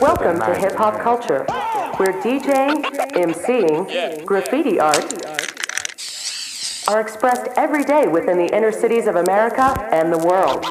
[0.00, 1.44] Welcome to Hip Hop Culture,
[1.98, 5.26] where DJing, MCing, graffiti art
[6.88, 10.66] are expressed every day within the inner cities of America and the world.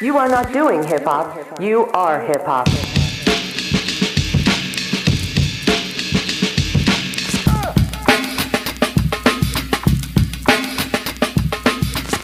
[0.00, 2.68] You are not doing hip hop, you are hip hop.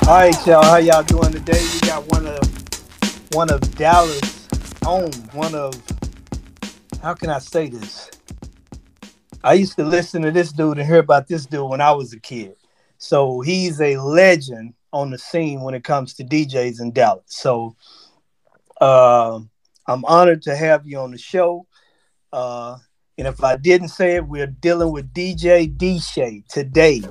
[0.06, 0.62] All right, y'all.
[0.62, 1.60] How y'all doing today?
[1.60, 4.46] We got one of one of Dallas'
[4.86, 5.10] own.
[5.32, 5.74] One of
[7.02, 8.12] how can I say this?
[9.42, 12.12] I used to listen to this dude and hear about this dude when I was
[12.12, 12.54] a kid.
[12.98, 17.24] So he's a legend on the scene when it comes to DJs in Dallas.
[17.26, 17.74] So
[18.80, 19.40] uh,
[19.88, 21.66] I'm honored to have you on the show.
[22.32, 22.76] Uh,
[23.18, 27.02] and if I didn't say it, we're dealing with DJ Deshay today.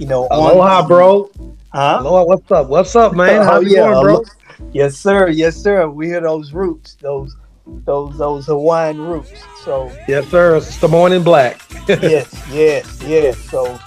[0.00, 1.30] You know, aloha, on, bro.
[1.72, 1.98] Huh?
[2.00, 2.68] Aloha, what's up?
[2.68, 3.42] What's up, man?
[3.42, 4.24] How Oh, you yeah, doing, bro?
[4.72, 5.28] Yes, sir.
[5.28, 5.88] Yes, sir.
[5.88, 7.36] We hear those roots, those
[7.84, 9.32] those those Hawaiian roots.
[9.64, 10.56] So Yes, sir.
[10.56, 11.60] It's the morning black.
[11.88, 13.38] yes, yes, yes.
[13.38, 13.78] So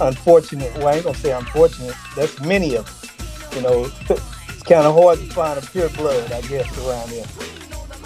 [0.00, 0.74] unfortunate.
[0.76, 1.94] Well, I ain't gonna say unfortunate.
[2.16, 3.56] That's many of them.
[3.56, 7.26] You know, it's kind of hard to find a pure blood, I guess, around here.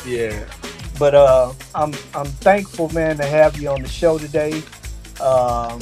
[0.05, 0.45] Yeah.
[0.99, 4.61] But uh, I'm I'm thankful, man, to have you on the show today.
[5.21, 5.81] Um,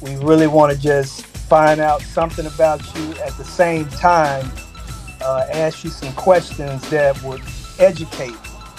[0.00, 4.50] we really want to just find out something about you at the same time,
[5.22, 7.40] uh, ask you some questions that would
[7.78, 8.34] educate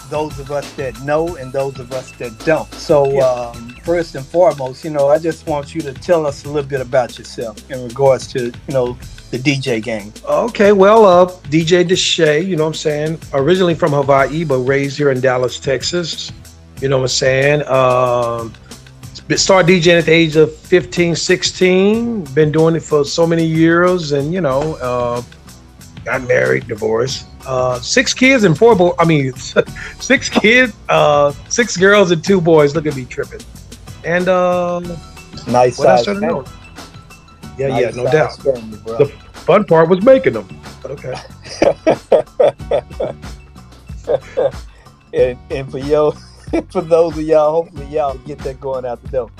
[0.09, 2.72] those of us that know and those of us that don't.
[2.73, 3.25] So Yeah.
[3.25, 6.67] um, first and foremost, you know, I just want you to tell us a little
[6.70, 8.97] bit about yourself in regards to you know
[9.31, 10.12] the DJ game.
[10.28, 13.20] Okay, well, uh, DJ Deshay, you know what I'm saying?
[13.34, 16.31] Originally from Hawaii, but raised here in Dallas, Texas.
[16.81, 17.67] You know what I'm saying?
[17.67, 18.53] Um,
[19.38, 22.23] started DJing at the age of 15, 16.
[22.33, 25.22] Been doing it for so many years, and you know, uh,
[26.05, 27.27] got married, divorced.
[27.45, 28.94] Uh, six kids and four boys.
[29.00, 29.33] I mean,
[30.00, 32.75] six kids, uh, six girls and two boys.
[32.75, 33.41] Look at me tripping.
[34.03, 34.79] And uh,
[35.47, 36.45] Nice size should I know?
[37.57, 38.35] Yeah, Nice yeah, no doubt.
[38.38, 38.78] family.
[38.97, 40.47] The fun part was making them.
[40.81, 41.16] But okay.
[45.13, 46.13] and, and for yo,
[46.72, 49.32] for those of y'all, hopefully y'all get that going out the door.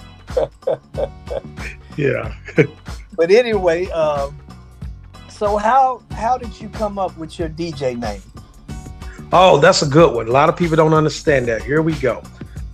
[1.98, 2.34] Yeah.
[3.16, 4.40] But anyway, um,
[5.28, 8.22] so how how did you come up with your DJ name?
[9.34, 10.30] Oh, that's a good one.
[10.30, 11.62] A lot of people don't understand that.
[11.64, 12.24] Here we go.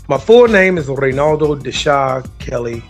[0.07, 2.83] My full name is Reynaldo Deshaw Kelly.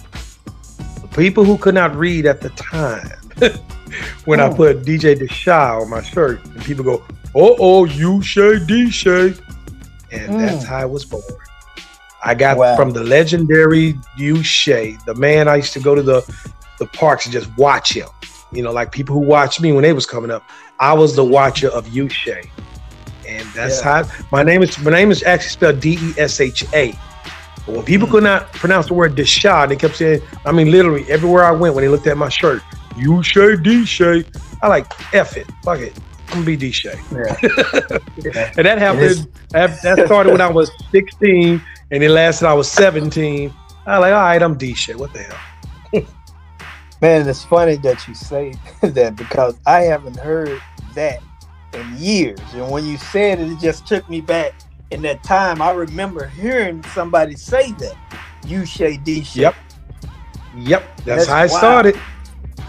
[1.02, 3.08] The people who could not read at the time,
[4.26, 4.54] when I Oh.
[4.56, 7.02] put DJ Deshaw on my shirt, and people go,
[7.34, 9.34] "Oh, oh, you Shay D Shay,"
[10.16, 10.40] and Mm.
[10.40, 11.24] that's how I was born.
[12.24, 12.76] I got Wow.
[12.76, 16.24] from the legendary U Shay, the man I used to go to the
[16.80, 18.08] the parks and just watch him.
[18.52, 20.44] You know, like people who watched me when they was coming up.
[20.80, 22.42] I was the watcher of U Shay.
[23.28, 24.04] And that's Yeah.
[24.04, 26.94] how my name is my name is actually spelled D E S H A.
[27.66, 31.06] But when people could not pronounce the word Deshaw, they kept saying, I mean, literally
[31.10, 32.62] everywhere I went when they looked at my shirt,
[32.98, 34.24] you Shay D Shay.
[34.62, 35.48] I like F it.
[35.64, 35.94] Fuck it.
[36.28, 37.00] I'm gonna be D Shay.
[37.12, 38.52] Yeah.
[38.58, 42.70] And that happened that, that started when I was 16 and it lasted I was
[42.72, 43.54] 17.
[43.86, 44.96] I like, all right, I'm D Shay.
[44.96, 45.38] What the hell?
[47.02, 50.62] Man, it's funny that you say that because I haven't heard
[50.96, 51.20] that
[51.74, 52.40] in years.
[52.54, 54.54] And when you said it, it just took me back.
[54.92, 57.96] In that time, I remember hearing somebody say that.
[58.46, 59.42] You Shay D Shay.
[59.42, 59.56] Yep.
[60.58, 60.98] Yep.
[60.98, 61.60] That's That's, how it wild.
[61.60, 62.00] started.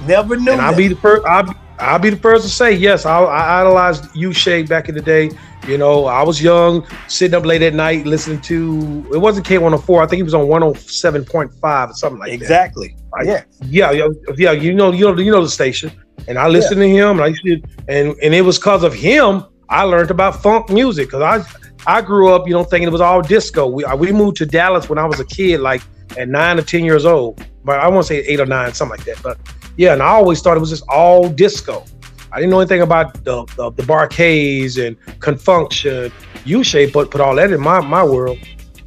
[0.06, 1.24] Never knew and I'll be the first.
[1.26, 3.04] I'll, I'll be the first to say yes.
[3.06, 5.30] I, I idolized U Shay back in the day.
[5.66, 9.06] You know, I was young, sitting up late at night listening to.
[9.12, 10.02] It wasn't K one hundred four.
[10.02, 12.34] I think he was on one hundred seven point five or something like that.
[12.34, 12.96] exactly.
[13.24, 13.44] Yeah.
[13.64, 14.52] Yeah, yeah, yeah.
[14.52, 15.90] You know, you know, you know the station.
[16.28, 17.18] And I listened to him.
[17.18, 20.70] And I used to, and and it was because of him I learned about funk
[20.70, 21.08] music.
[21.08, 23.66] Because I I grew up, you know, thinking it was all disco.
[23.66, 25.82] We uh, we moved to Dallas when I was a kid, like
[26.16, 27.44] at nine or ten years old.
[27.64, 29.22] But I want to say eight or nine, something like that.
[29.22, 29.38] But
[29.76, 31.84] yeah, and I always thought it was just all disco.
[32.32, 36.12] I didn't know anything about the the, the Bar-Kays and Con Funk Shun.
[36.44, 38.38] U Shay but put all that in my my world.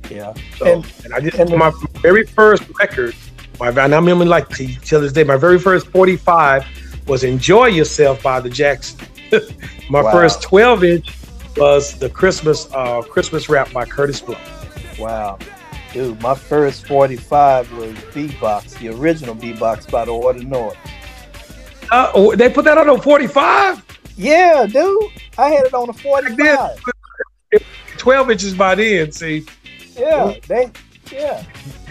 [0.10, 0.34] Yeah.
[0.58, 1.72] So, And- and, I just and the- my
[2.02, 3.16] very first record,
[3.60, 6.66] my and I remember like to till this day, my very first 45
[7.08, 9.02] was Enjoy Yourself by the Jacksons.
[9.90, 10.12] my Wow.
[10.12, 11.16] first 12 inch
[11.58, 14.38] was the Christmas uh Christmas rap by Kurtis Blow.
[14.98, 15.38] Wow.
[15.94, 20.76] Dude, my first 45 was B-Box, the original B-Box by the Art of Noise.
[21.92, 23.84] Uh, oh, they put that on a 45?
[24.16, 25.04] Yeah, dude.
[25.38, 26.84] I had it on a 45.
[27.98, 29.46] 12 inches by then, see.
[29.98, 30.72] Yeah, they
[31.12, 31.44] yeah,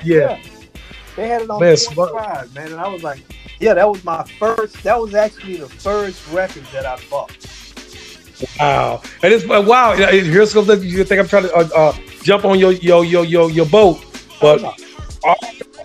[0.05, 0.41] Yeah.
[1.17, 2.11] they had it on Man, the smart.
[2.11, 2.73] 45, man.
[2.73, 3.23] And I was like,
[3.61, 7.33] yeah, that was my first that was actually the first record that I bought.
[8.61, 9.95] Wow, and it's wow.
[9.95, 11.93] Here's something you think I'm trying to uh, uh,
[12.23, 14.05] jump on your your your your your boat,
[14.41, 14.61] but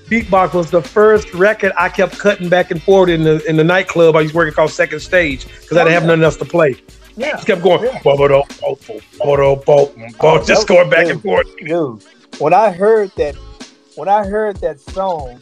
[0.09, 3.63] beatbox was the first record I kept cutting back and forth in the in the
[3.63, 6.45] nightclub I used working called Second Stage because I didn't have oh, nothing else to
[6.45, 6.75] play.
[7.15, 7.31] Yeah.
[7.31, 8.01] Just kept going, Yeah.
[10.19, 11.47] oh, just going back and forth.
[11.57, 12.03] Dude,
[12.39, 13.35] when I heard that,
[13.95, 15.39] when I heard that song,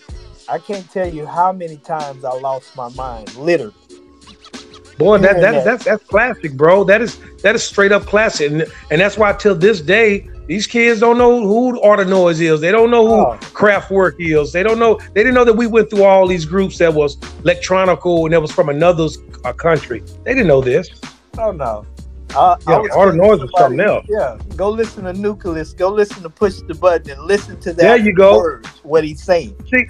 [0.50, 3.34] I can't tell you how many times I lost my mind.
[3.36, 3.74] Literally.
[4.98, 5.64] Boy, that, that that.
[5.64, 6.84] that's that's classic, bro.
[6.84, 10.68] That is that is straight up classic, and, and that's why till this day these
[10.68, 12.60] kids don't know who Art of Noise is.
[12.62, 13.38] They don't know who Oh.
[13.54, 14.52] Kraftwerk is.
[14.52, 14.96] They don't know.
[15.14, 18.42] They didn't know that we went through all these groups that was electronical and that
[18.42, 19.08] was from another
[19.46, 20.04] uh, country.
[20.24, 20.90] They didn't know this.
[21.38, 21.86] Oh no.
[22.36, 24.06] Uh, Yeah, I was Art of telling Noise was something else.
[24.10, 25.74] Yeah, go listen to Nucleus.
[25.74, 27.78] Go listen to Push the Button and listen to that.
[27.78, 28.38] There you go.
[28.38, 29.56] Words, what he's saying.
[29.72, 29.88] See,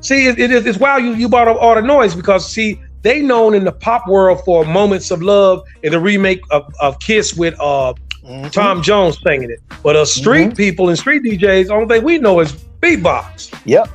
[0.00, 0.66] see, it, it is.
[0.66, 3.72] It's wow you you brought up Art of Noise because see they known in the
[3.72, 7.92] pop world for moments of love in the remake of, of Kiss with uh
[8.24, 8.50] Mhm.
[8.50, 9.60] Tom Jones singing it.
[9.82, 13.52] But us street people and street DJs, only thing we know is beatbox.
[13.64, 13.88] Yep.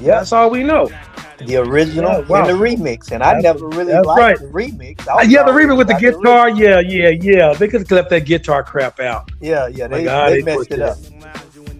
[0.00, 0.90] That's all we know.
[1.38, 2.46] The original Yeah, wow.
[2.46, 4.38] and the remix, and I never really liked right.
[4.38, 5.06] the remix.
[5.08, 6.48] I yeah, the remix with the guitar.
[6.48, 7.52] Yeah, yeah, yeah.
[7.54, 9.30] They could have left that guitar crap out.
[9.40, 10.80] Yeah, yeah, they, God, they they messed it it.
[10.80, 10.96] up.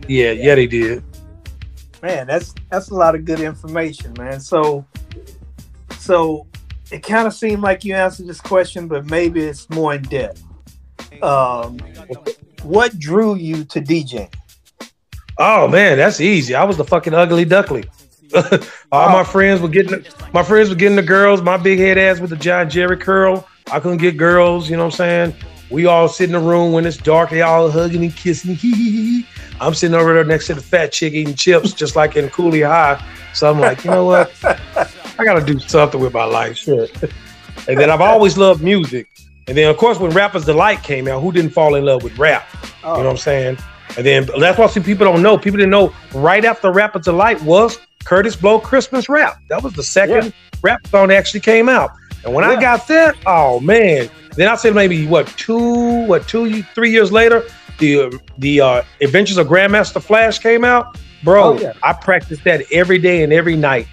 [0.08, 1.04] Yeah, yeah, they did.
[2.02, 4.40] Man, that's that's a lot of good information, man.
[4.40, 4.84] So,
[5.98, 6.46] so
[6.90, 10.42] it kind of seemed like you answered this question, but maybe it's more in depth.
[11.22, 11.78] Um,
[12.62, 14.32] what drew you to DJing?
[15.38, 16.54] Oh man, that's easy.
[16.54, 17.86] I was the fucking ugly duckling.
[18.92, 21.42] All my friends were getting my friends were getting the girls.
[21.42, 23.46] My big head ass with the John Jheri curl.
[23.70, 24.68] I couldn't get girls.
[24.68, 25.34] You know what I'm saying?
[25.70, 27.30] We all sit in the room when it's dark.
[27.30, 28.58] They all hugging and kissing.
[29.60, 32.62] I'm sitting over there next to the fat chick eating chips, just like in Cooley
[32.62, 33.02] High.
[33.32, 34.32] So I'm like, you know what?
[34.44, 36.58] I got to do something with my life.
[36.58, 36.90] Shit.
[37.66, 39.08] and then I've always loved music.
[39.46, 42.18] And then of course when Rappers Delight came out, who didn't fall in love with
[42.18, 42.46] rap?
[42.82, 43.58] Oh, You know what I'm saying?
[43.96, 45.36] And then that's why some people don't know.
[45.38, 49.38] People didn't know right after Rappers Delight was Kurtis Blow Christmas Rap.
[49.48, 50.32] That was the second
[50.62, 51.90] rap song that actually came out.
[52.24, 54.08] And when I got that, oh man.
[54.36, 57.44] Then I said maybe what two, what two, three years later,
[57.78, 60.98] the uh, the uh, Adventures of Grandmaster Flash came out.
[61.22, 61.72] Bro, Oh, yeah.
[61.82, 63.86] I practiced that every day and every night.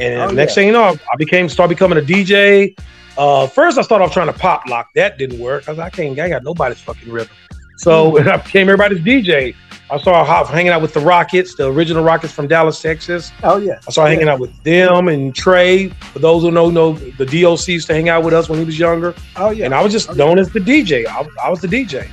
[0.00, 0.54] And Oh, next yeah.
[0.56, 2.76] thing you know, I became start becoming a DJ.
[3.18, 4.90] Uh, first, I started off trying to pop lock.
[4.94, 5.68] That didn't work.
[5.68, 6.18] I was like, I can't.
[6.18, 7.34] I got nobody's fucking rhythm.
[7.78, 8.16] So Hmm.
[8.18, 9.54] and I became everybody's DJ.
[9.88, 13.30] I started hanging out with the Rockets, the original Rockets from Dallas, Texas.
[13.44, 13.78] oh yeah.
[13.86, 15.90] I started hanging out with them and Trey.
[15.90, 18.64] For those who know, know the DOC used to hang out with us when he
[18.64, 19.14] was younger.
[19.36, 19.64] Oh yeah.
[19.66, 21.06] And I was just known as the DJ.
[21.06, 22.08] I, I was the DJ.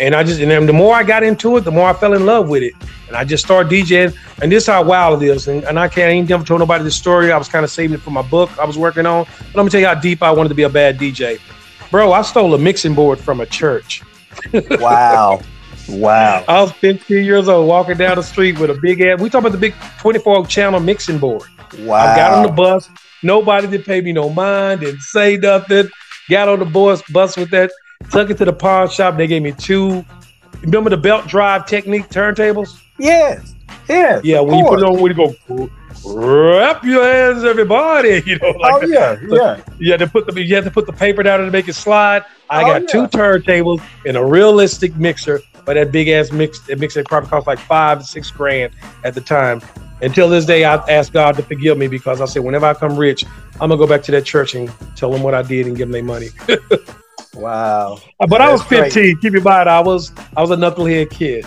[0.00, 2.14] And I just, and then the more I got into it, the more I fell
[2.14, 2.72] in love with it.
[3.06, 4.16] And I just started DJing.
[4.40, 5.46] And this is how wild it is.
[5.46, 7.30] And, and I can't I ain't never told nobody this story.
[7.30, 9.26] I was kind of saving it for my book I was working on.
[9.38, 11.38] But let me tell you how deep I wanted to be a bad DJ.
[11.90, 14.02] Bro, I stole a mixing board from a church.
[14.70, 15.40] wow.
[15.88, 16.44] Wow.
[16.48, 19.20] I was 15 years old walking down the street with a big ass.
[19.20, 21.48] We talking about the big 24 channel mixing board.
[21.80, 21.96] Wow.
[21.96, 22.88] I got on the bus.
[23.22, 24.80] Nobody did pay me no mind.
[24.80, 25.90] Didn't say nothing.
[26.30, 27.70] Got on the bus, bus with that.
[28.08, 29.16] Took it to the pawn shop.
[29.16, 30.04] They gave me two.
[30.62, 32.80] Remember the belt drive Technics turntables?
[32.98, 33.54] Yes.
[33.88, 34.24] Yes.
[34.24, 35.70] Yeah, when you put it on, when you go,
[36.06, 38.22] wrap your hands, everybody.
[38.26, 39.16] You know, like Oh yeah.
[39.28, 39.60] Yeah.
[39.78, 41.74] you had to put the you had to put the paper down to make it
[41.74, 42.24] slide.
[42.48, 42.86] I Oh, got yeah.
[42.88, 47.46] two turntables and a realistic mixer, but that big ass mix that mixer probably cost
[47.46, 48.72] like five six grand
[49.04, 49.60] at the time.
[50.02, 52.96] Until this day, I asked God to forgive me because I said, whenever I come
[52.96, 53.24] rich,
[53.60, 55.88] I'm gonna go back to that church and tell them what I did and give
[55.88, 56.28] them their money.
[57.34, 57.98] Wow.
[58.18, 58.92] Uh, but I was That's great.
[58.92, 59.18] 15.
[59.20, 61.44] Keep in mind, I was I was a knucklehead kid.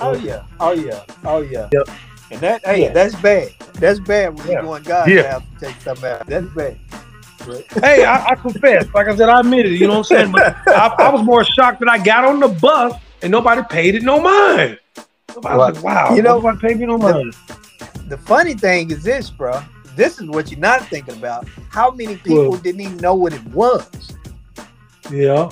[0.00, 0.44] Oh yeah.
[0.60, 1.02] Oh yeah.
[1.24, 1.68] Oh yeah.
[1.72, 1.88] Yep.
[2.32, 2.92] And that hey, Yeah.
[2.92, 3.50] that's bad.
[3.74, 4.56] That's bad when Yeah.
[4.60, 5.22] you going God Yeah.
[5.32, 6.26] have to take something out.
[6.26, 6.78] That's bad.
[7.46, 8.86] But- hey, I, I confess.
[8.94, 9.72] Like I said, I admit it.
[9.72, 10.32] You know what I'm saying?
[10.32, 13.94] But I, I was more shocked that I got on the bus and nobody paid
[13.96, 14.78] it no mind.
[15.44, 17.34] I was like, wow, You know- nobody paid me no mind.
[18.08, 19.60] the funny thing is this, bro.
[19.96, 21.46] This is what you're not thinking about.
[21.70, 22.62] How many people What?
[22.62, 23.88] didn't even know what it was?
[25.12, 25.50] Yeah,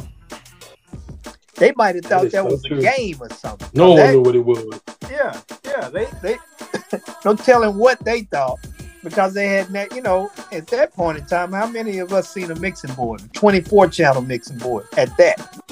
[1.57, 2.79] They might have thought is that so was true.
[2.79, 3.69] a game or something.
[3.75, 4.81] no That- one knew what it was.
[5.11, 5.89] Yeah, yeah.
[5.91, 6.39] They they
[7.25, 8.59] no telling what they thought
[9.05, 9.95] because they had that.
[9.95, 13.21] You know, at that point in time, how many of us seen a mixing board,
[13.23, 15.63] a 24 channel mixing board at that?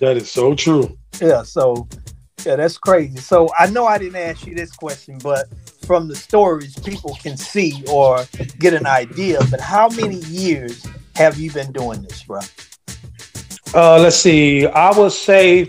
[0.00, 0.96] That is so true.
[1.20, 1.42] Yeah.
[1.42, 1.88] So
[2.44, 3.16] yeah, that's crazy.
[3.16, 5.46] So I know I didn't ask you this question, but
[5.84, 8.24] from the stories, people can see or
[8.60, 9.40] get an idea.
[9.50, 12.40] But how many years have you been doing this, bro?
[13.76, 14.66] Uh, let's see.
[14.66, 15.66] I would say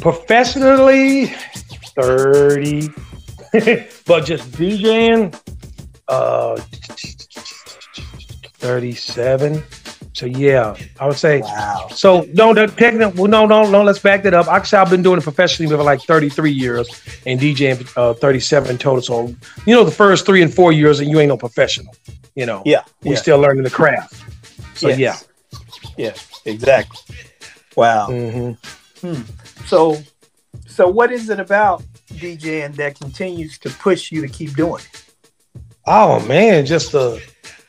[0.00, 1.26] professionally,
[1.96, 2.88] thirty,
[4.06, 5.34] but just DJing,
[6.06, 6.56] uh,
[8.60, 9.60] thirty-seven.
[10.12, 11.40] So yeah, I would say.
[11.40, 11.88] Wow.
[11.90, 13.10] So no, the technical.
[13.20, 13.82] Well no, no, no.
[13.82, 14.46] Let's back that up.
[14.46, 16.88] Actually, I've been doing it professionally for like 33 years
[17.26, 19.02] and DJing uh, 37 total.
[19.02, 19.34] So
[19.66, 21.92] you know, the first three and four years, and you ain't no professional.
[22.36, 22.62] You know.
[22.64, 22.84] Yeah.
[23.02, 23.16] We yeah.
[23.16, 24.14] still learning the craft.
[24.78, 24.98] So Yes.
[25.00, 25.16] yeah.
[25.96, 26.14] Yeah.
[26.44, 26.98] Exactly.
[27.76, 28.06] Wow.
[28.06, 29.22] hmm
[29.66, 30.02] So,
[30.66, 31.82] so what is it about
[32.14, 35.04] DJing that continues to push you to keep doing it?
[35.86, 37.22] Oh man, just the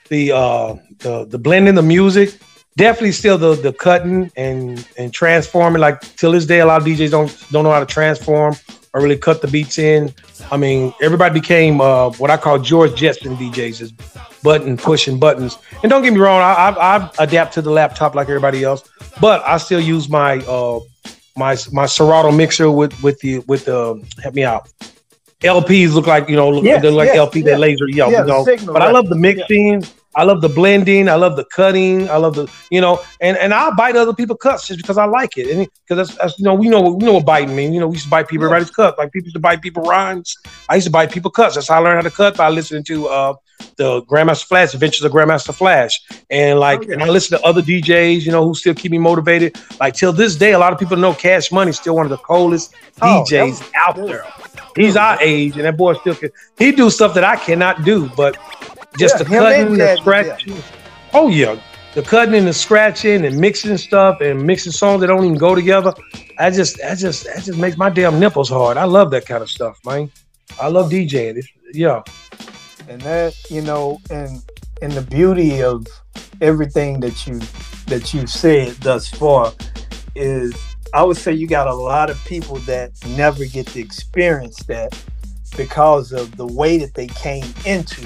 [0.10, 2.38] the uh the the blending the music.
[2.76, 5.80] Definitely still the the cutting and and transforming.
[5.80, 8.56] Like till this day, a lot of DJs don't don't know how to transform
[8.94, 10.14] or really cut the beats in.
[10.52, 13.92] I mean, everybody became uh, what I call George Jetson DJs, is
[14.44, 15.58] button pushing buttons.
[15.82, 18.88] And don't get me wrong, I, I, I adapt to the laptop like everybody else,
[19.20, 20.80] but I still use my uh,
[21.36, 24.70] my my Serato mixer with with the with the help me out.
[25.42, 27.46] LPs look like you know look, Yes, they're like yes, LP, yeah.
[27.46, 28.46] they're laser, yeah, Yeah, you know.
[28.46, 29.84] signal But I love the mixing.
[30.16, 31.10] I love the blending.
[31.10, 32.10] I love the cutting.
[32.10, 35.06] I love the you know, and and I'll bite other people's cuts just because I
[35.06, 35.50] like it.
[35.50, 37.74] And because that's, that's you know we know we know what biting means.
[37.74, 38.98] You know we used to bite people everybody's cut.
[38.98, 40.36] Like people used to bite people rhymes.
[40.70, 41.56] I used to bite people cuts.
[41.56, 43.34] That's how I learned how to cut by listening to uh
[43.78, 46.94] the Grandmaster Flash, Adventures of Grandmaster Flash, and like Oh, yeah.
[46.94, 48.26] and I listen to other DJs.
[48.26, 49.56] You know who still keep me motivated.
[49.80, 52.18] Like till this day, a lot of people know Cash Money still one of the
[52.18, 54.26] coolest Oh, DJs out there.
[54.76, 56.30] He's our age, and that boy still can.
[56.58, 58.38] He do stuff that I cannot do, but
[58.98, 60.58] just Yeah, the cutting, and the scratching.
[61.14, 61.60] Oh yeah,
[61.94, 65.56] the cutting and the scratching and mixing stuff and mixing songs that don't even go
[65.56, 65.94] together.
[66.40, 68.78] I just, I just, that just makes my damn nipples hard.
[68.78, 70.12] I love that kind of stuff, man.
[70.62, 71.38] I love DJing.
[71.38, 72.02] It's, yeah,
[72.88, 74.44] and that you know and
[74.82, 75.86] and the beauty of
[76.42, 77.40] everything that you
[77.88, 79.54] that you've said thus far
[80.16, 80.54] is
[80.94, 84.98] i would say you got a lot of people that never get to experience that
[85.56, 88.06] because of the way that they came into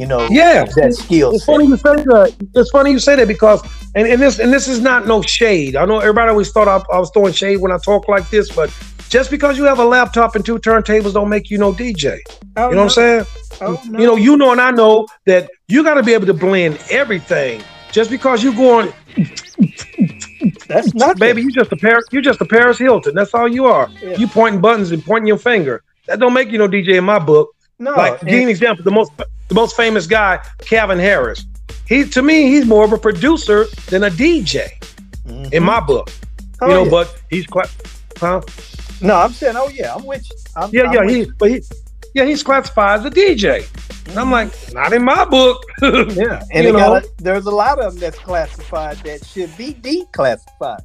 [0.00, 0.64] you know yeah.
[0.76, 2.34] that skill It's funny you say that.
[2.54, 3.62] It's funny you say that because,
[3.94, 5.76] and, and this and this is not no shade.
[5.76, 8.50] I know everybody always thought I, I was throwing shade when I talk like this,
[8.50, 8.74] but
[9.10, 12.18] just because you have a laptop and two turntables don't make you no DJ.
[12.56, 13.26] Oh, You know what I'm saying?
[13.60, 13.98] Oh, no.
[13.98, 16.78] You know, you know, and I know that you got to be able to blend
[16.90, 17.62] everything.
[17.92, 18.92] Just because you're going,
[20.68, 23.14] that's not baby, you just a Paris, you just a Paris Hilton.
[23.14, 23.90] That's all you are.
[24.00, 24.16] Yeah.
[24.16, 25.82] You pointing buttons and pointing your finger.
[26.06, 27.50] That don't make you no DJ in my book.
[27.80, 28.84] No like, give you an example.
[28.84, 29.10] The most,
[29.48, 31.44] the most famous guy, Calvin Harris.
[31.88, 34.68] He, to me, he's more of a producer than a DJ
[35.26, 35.52] Mhm.
[35.52, 36.10] in my book.
[36.62, 36.90] Oh, you know, yeah.
[36.90, 37.68] but he's quite,
[38.18, 38.40] huh?
[39.02, 41.62] no i'm saying oh yeah i'm with you I'm, Yeah, I'm yeah, he, but he,
[42.14, 43.64] yeah, he's classified as a DJ.
[44.08, 45.62] And I'm like, not in my book.
[45.82, 46.96] Yeah, and You know?
[46.96, 50.80] a, there's a lot of them that's classified that should be declassified.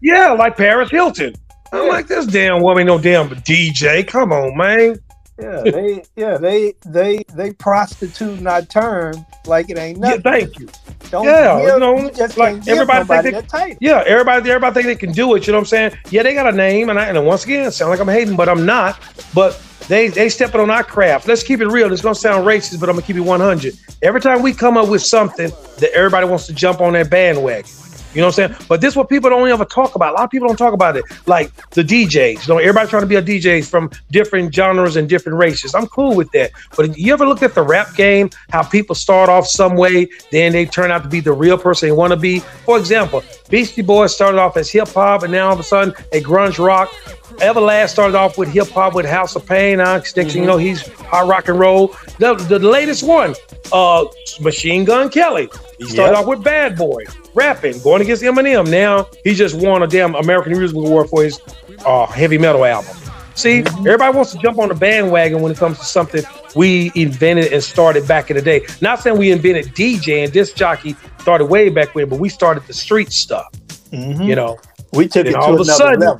[0.00, 1.34] Yeah, like Paris Hilton.
[1.72, 1.88] I'm Yeah.
[1.90, 4.06] like, this damn woman, no damn DJ.
[4.06, 4.96] Come on, man.
[5.40, 10.22] Yeah, they yeah they they they prostitute our term like it ain't nothing.
[10.24, 10.68] Yeah, thank you.
[11.10, 13.78] Don't yeah, give, you know, you just like, everybody think they- that title.
[13.80, 15.46] Yeah, everybody, everybody think they can do it.
[15.46, 15.98] You know what I'm saying?
[16.10, 18.48] Yeah, they got a name, and I, and once again, sound like I'm hating, but
[18.48, 19.00] I'm not.
[19.34, 21.28] But they they stepping on our craft.
[21.28, 21.92] Let's keep it real.
[21.92, 23.74] It's gonna sound racist, but I'm gonna keep it 100.
[24.02, 27.70] Every time we come up with something that everybody wants to jump on that bandwagon.
[28.18, 28.66] You know what I'm saying?
[28.68, 30.10] But this is what people don't ever talk about.
[30.10, 31.04] A lot of people don't talk about it.
[31.26, 32.48] Like the DJs.
[32.48, 35.72] You know, everybody trying to be a DJ from different genres and different races.
[35.72, 36.50] I'm cool with that.
[36.76, 40.50] But you ever look at the rap game, how people start off some way, then
[40.50, 42.40] they turn out to be the real person they want to be?
[42.40, 45.94] For example, Beastie Boys started off as hip hop and now all of a sudden
[46.12, 46.90] a grunge rock.
[47.38, 49.78] Everlast started off with hip hop with House of Pain.
[49.78, 51.94] Now, next thing you know, he's hard rock and roll.
[52.18, 53.36] The, the latest one,
[53.72, 54.06] uh,
[54.40, 55.48] Machine Gun Kelly.
[55.78, 56.20] He started Yep.
[56.22, 57.04] off with Bad Boy,
[57.34, 58.68] rapping, going against Eminem.
[58.68, 61.40] Now he just won a damn American Music Award for his
[61.86, 62.94] uh, heavy metal album.
[63.34, 66.24] See, everybody wants to jump on the bandwagon when it comes to something
[66.56, 68.66] we invented and started back in the day.
[68.80, 72.64] Not saying we invented DJ and disc jockey started way back when, but we started
[72.66, 73.46] the street stuff.
[73.92, 74.26] Mhm.
[74.26, 74.58] You know,
[74.92, 76.18] we took then it all to of a another sudden- level.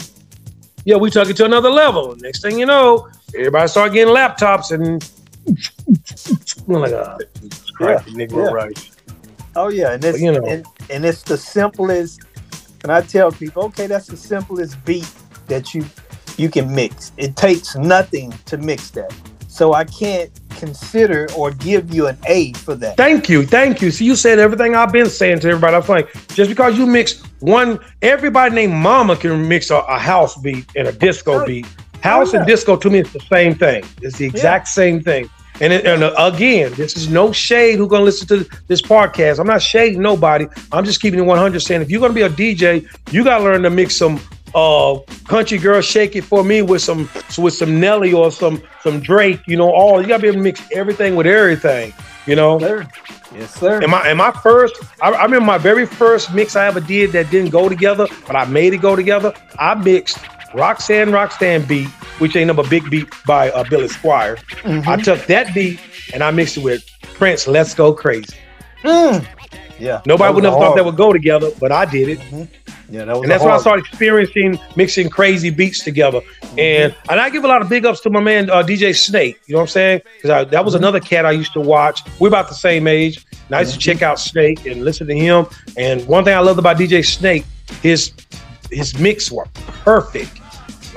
[0.85, 2.15] yeah, we took it to another level.
[2.21, 5.05] Next thing you know, everybody started getting laptops and
[6.69, 7.17] we're like, ah,
[7.75, 8.51] Christ, the Negro yeah.
[8.53, 8.91] rights.
[9.59, 10.45] Oh yeah, and it's you know.
[10.47, 12.21] and, and it's the simplest.
[12.85, 15.11] And I tell people, okay, that's the simplest beat
[15.49, 15.85] that you
[16.37, 17.11] you can mix.
[17.17, 19.13] It takes nothing to mix that.
[19.49, 22.97] So I can't consider or give you an A for that.
[22.97, 23.91] Thank you, thank you.
[23.91, 25.75] See, you said everything I've been saying to everybody.
[25.75, 29.99] I was like, just because you mix one, everybody named Mama can mix a, a
[29.99, 31.67] house beat and a disco Oh, beat.
[31.67, 32.39] Oh, house yeah.
[32.39, 33.83] and disco to me is the same thing.
[34.03, 35.29] It's the exact same thing.
[35.61, 37.79] And, it, and uh, again, this is no shade.
[37.79, 39.39] Who's gonna listen to this podcast?
[39.41, 40.47] I'm not shading nobody.
[40.73, 41.61] I'm just keeping it 100.
[41.61, 44.21] Saying if you're gonna be a DJ, you gotta learn to mix some
[44.55, 49.01] uh country girl shake it for me with some with some Nelly or some some
[49.01, 49.41] Drake.
[49.47, 51.93] You know, all you gotta be able to mix everything with everything.
[52.27, 52.59] You know.
[52.59, 52.89] Sir.
[53.35, 53.83] Yes, sir.
[53.83, 57.13] And my and my first, I, I remember my very first mix I ever did
[57.13, 59.35] that didn't go together, but I made it go together.
[59.59, 60.19] I mixed
[60.55, 61.89] Roxanne Roxanne beat,
[62.19, 64.37] which ain't number big beat by uh, Billy Squier.
[64.63, 64.89] Mm-hmm.
[64.89, 65.81] I took that beat
[66.13, 67.47] and I mixed it with Prince.
[67.47, 68.37] Let's go crazy.
[68.83, 69.27] Mm.
[69.79, 70.03] Yeah.
[70.07, 72.49] Nobody would was never a thought that would go together, but I did it.
[72.91, 76.21] Yeah, that was and that's a when I started experiencing mixing crazy beats together.
[76.57, 79.39] And and I give a lot of big ups to my man uh, DJ Snake.
[79.47, 80.01] You know what I'm saying?
[80.17, 82.03] Because that was another cat I used to watch.
[82.19, 83.25] We're about the same age.
[83.47, 85.47] And I used to check out Snake and listen to him.
[85.77, 87.45] And one thing I loved about DJ Snake,
[87.83, 88.13] his
[88.71, 89.47] his mix were
[89.85, 90.38] perfect,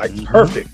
[0.02, 0.70] like perfect.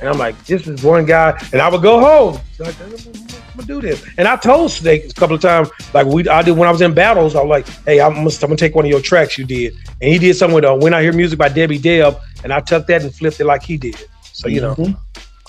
[0.00, 1.38] And I'm like, this is one guy.
[1.52, 2.40] And I would go home.
[2.58, 4.04] Like, I'm gonna do this.
[4.18, 6.80] And I told Snake a couple of times, like we I did when I was
[6.80, 9.38] in battles, I was like, hey, I'm gonna, I'm gonna take one of your tracks
[9.38, 9.74] you did.
[10.00, 12.58] And he did something with uh, When I Hear Music by Debbie Deb, and I
[12.60, 13.96] took that and flipped it like he did.
[14.22, 14.74] So you know.
[14.74, 14.96] Mhm.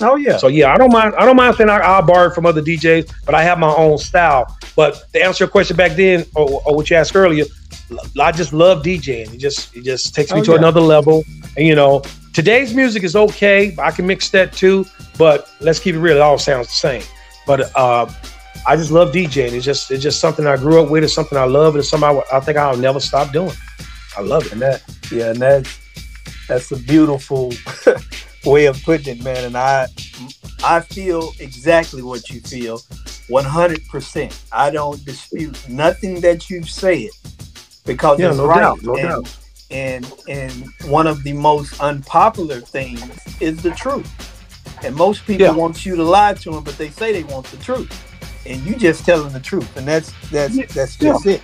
[0.02, 0.38] Oh yeah.
[0.38, 1.16] So yeah, I don't mind.
[1.18, 3.98] I don't mind saying I, I borrow from other DJs, but I have my own
[3.98, 4.56] style.
[4.76, 7.46] But to answer your question back then, or, or what you asked earlier,
[8.20, 9.34] I just love DJing.
[9.34, 10.58] It just it just takes me Oh, to yeah.
[10.58, 11.24] another level.
[11.58, 12.02] And you know,
[12.34, 13.75] today's music is okay.
[13.80, 14.86] I can mix that too.
[15.18, 16.18] But let's keep it real.
[16.18, 17.04] It all sounds the same.
[17.46, 18.10] But uh,
[18.68, 19.54] I just love DJing.
[19.54, 21.04] It's just it's just something I grew up with.
[21.04, 21.75] It's something I love.
[21.75, 23.54] It's something I, I think I'll never stop doing.
[24.18, 24.54] I love it.
[24.54, 25.68] And that, yeah, and that,
[26.48, 27.52] that's a beautiful
[28.46, 29.44] way of putting it, man.
[29.46, 29.88] And I,
[30.63, 32.80] I feel exactly what you feel,
[33.28, 34.40] one hundred percent.
[34.52, 37.10] I don't dispute nothing that you've said
[37.86, 38.60] because Yeah, it's no right.
[38.60, 39.38] doubt, no and, doubt.
[39.74, 43.01] And and one of the most unpopular things
[43.42, 44.08] is the truth.
[44.84, 45.51] And most people Yeah.
[45.51, 47.92] want you to lie to them, but they say they want the truth,
[48.46, 51.42] and you just telling the truth, and that's that's that's just it.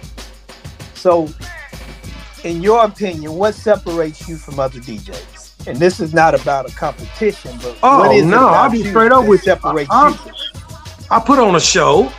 [0.94, 1.30] So,
[2.44, 5.68] in your opinion, what separates you from other DJs?
[5.68, 8.84] And this is not about a competition, but Oh, what is it no, I'll be
[8.84, 10.16] straight up with separates I- you?
[11.10, 12.12] I put on a show.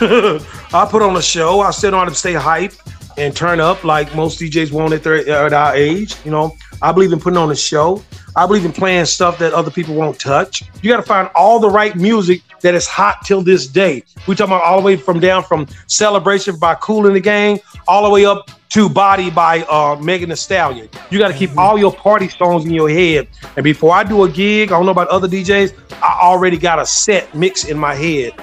[0.00, 1.60] I put on a show.
[1.60, 2.72] I sit on to stay hype
[3.16, 6.16] and turn up like most DJs want at their at our age.
[6.24, 8.02] You know, I believe in putting on a show.
[8.34, 10.62] I believe in playing stuff that other people won't touch.
[10.82, 14.02] You got to find all the right music that is hot till this day.
[14.26, 17.60] We talking about all the way from down from Celebration by Kool and the Gang,
[17.88, 20.90] all the way up to Body by uh, Megan Thee Stallion.
[21.10, 23.26] You got to keep all your party songs in your head.
[23.56, 26.78] And before I do a gig, I don't know about other DJs, I already got
[26.78, 28.34] a set mix in my head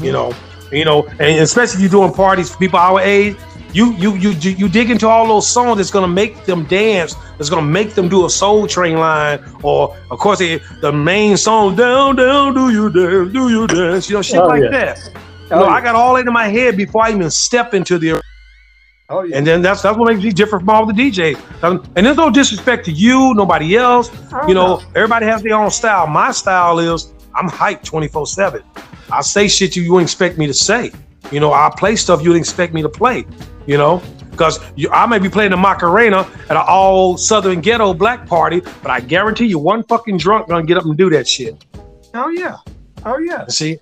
[0.00, 0.34] you know
[0.72, 3.36] you know and especially if you're doing parties for people our age
[3.74, 7.14] you you you you you dig into all those songs that's gonna make them dance
[7.36, 11.36] that's gonna make them do a soul train line or of course the, the main
[11.36, 14.70] song down down do you dance do you dance you know shit Oh, like yeah.
[14.70, 15.12] that you
[15.50, 15.72] Oh, know yeah.
[15.72, 18.20] i got all that in my head before i even step into the
[19.10, 19.36] Oh yeah.
[19.36, 21.36] and then that's that's what makes me different from all the DJs.
[21.62, 24.10] Um, And there's no disrespect to you, nobody else.
[24.32, 24.82] Oh, You know, no.
[24.94, 26.06] everybody has their own style.
[26.06, 28.62] My style is I'm hyped 24 7.
[29.12, 30.90] I say shit you, you wouldn't expect me to say.
[31.30, 33.26] You know, I play stuff you wouldn't expect me to play,
[33.66, 38.26] you know, because I may be playing the Macarena at an all Southern ghetto black
[38.26, 41.64] party, but I guarantee you one fucking drunk gonna get up and do that shit.
[42.14, 42.56] Oh yeah.
[43.04, 43.46] Oh yeah.
[43.46, 43.78] See,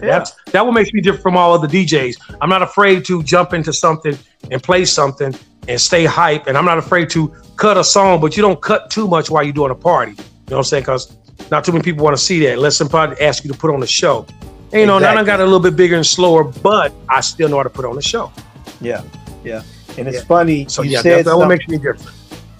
[0.00, 2.36] that's that what makes me different from all other DJs.
[2.40, 4.16] I'm not afraid to jump into something
[4.50, 5.34] and play something
[5.66, 8.90] and stay hype, and I'm not afraid to cut a song, but you don't cut
[8.90, 10.12] too much while you're doing a party.
[10.12, 10.82] You know what I'm saying?
[10.82, 11.16] Because
[11.50, 13.82] not too many people want to see that unless somebody asks you to put on
[13.82, 14.26] a show.
[14.72, 17.48] And, you know, now I got a little bit bigger and slower, but I still
[17.48, 18.32] know how to put on a show.
[18.80, 19.02] Yeah.
[19.44, 19.62] Yeah.
[19.96, 20.24] And it's Yeah.
[20.24, 20.66] funny.
[20.68, 22.10] So you yeah, that what something- makes me different.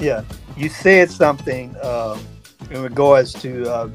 [0.00, 0.22] Yeah,
[0.57, 2.16] you said something uh,
[2.70, 3.88] in regards to uh,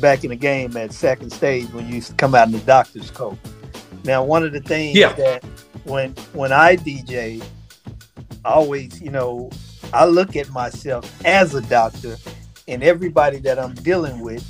[0.00, 2.58] back in the game at second stage when you used to come out in the
[2.60, 3.36] doctor's coat.
[4.04, 5.12] Now, one of the things Yeah.
[5.14, 5.44] that
[5.84, 7.42] when when I DJ,
[8.44, 9.50] I always, you know,
[9.92, 12.16] I look at myself as a doctor,
[12.66, 14.42] and everybody that I'm dealing with,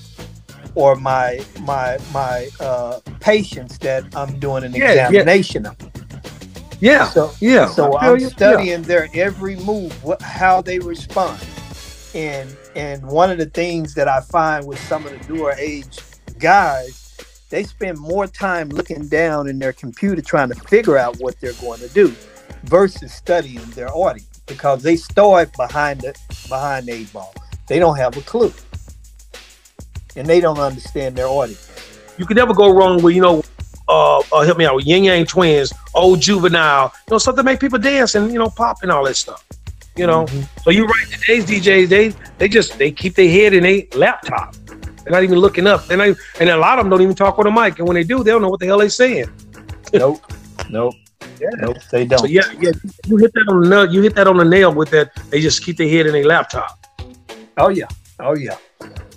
[0.76, 5.08] or my my my uh, patients that I'm doing an Yeah, yeah.
[5.08, 5.76] examination of.
[6.82, 7.74] Yeah, So yeah.
[7.74, 8.30] so I feel I'm you.
[8.36, 11.42] studying their every move, what, how they respond,
[12.14, 16.04] and and one of the things that I find with some of the newer age
[16.38, 17.04] guys,
[17.50, 21.54] they spend more time looking down in their computer trying to figure out what they're
[21.54, 22.18] going to do,
[22.64, 26.14] versus studying their audience because they start behind the
[26.48, 27.36] behind the eight ball.
[27.68, 28.56] They don't have a clue,
[30.16, 31.60] and they don't understand their audience.
[32.18, 33.41] you can never go wrong with you know
[33.92, 37.50] uh, uh help me out with ying yang twins old juvenile you know something to
[37.50, 39.44] make people dance and you know pop and all that stuff
[40.00, 40.24] you know
[40.62, 42.04] so you're right today's djs they
[42.38, 44.54] they just they keep their head in a laptop
[45.04, 47.38] they're not even looking up and they and a lot of them don't even talk
[47.38, 49.28] on the mic and when they do they don't know what the hell they're saying
[49.92, 50.20] Nope,
[50.70, 50.94] nope,
[51.38, 51.50] Yeah.
[51.60, 51.76] nope.
[51.90, 52.20] They don't.
[52.20, 52.72] so yeah yeah
[53.04, 55.40] you hit that on the nail you hit that on the nail with that they
[55.42, 56.78] just keep their head in a laptop
[57.58, 57.88] Oh yeah.
[58.18, 58.56] Oh yeah.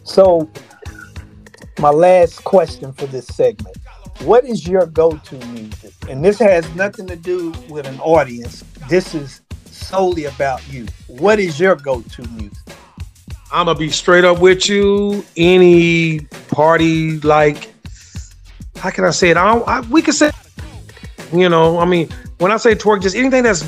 [0.04, 0.50] So
[1.80, 3.78] my last question for this segment
[4.22, 5.94] what is your go-to music?
[6.10, 8.64] And this has nothing to do with an audience.
[8.90, 10.86] This is solely about you.
[11.08, 12.58] What is your go-to music?
[13.52, 15.24] I'm gonna be straight up with you.
[15.38, 17.74] Any party like
[18.78, 19.38] how can i say it?
[19.38, 20.32] I, don't, I we could say
[21.34, 23.68] you know i mean when i say twerk just anything that's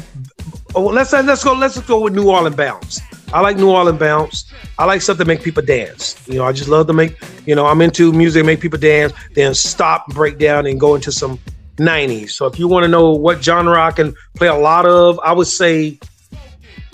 [0.75, 3.01] oh, let's let's go let's go with new orleans bounce.
[3.33, 4.51] I like New Orleans bounce.
[4.77, 6.15] I like stuff that make people dance.
[6.27, 7.17] You know, I just love to make.
[7.45, 11.11] You know, I'm into music make people dance, then stop, break down, and go into
[11.11, 11.39] some
[11.77, 12.31] '90s.
[12.31, 15.33] So if you want to know what genre I can play a lot of, I
[15.33, 15.99] would say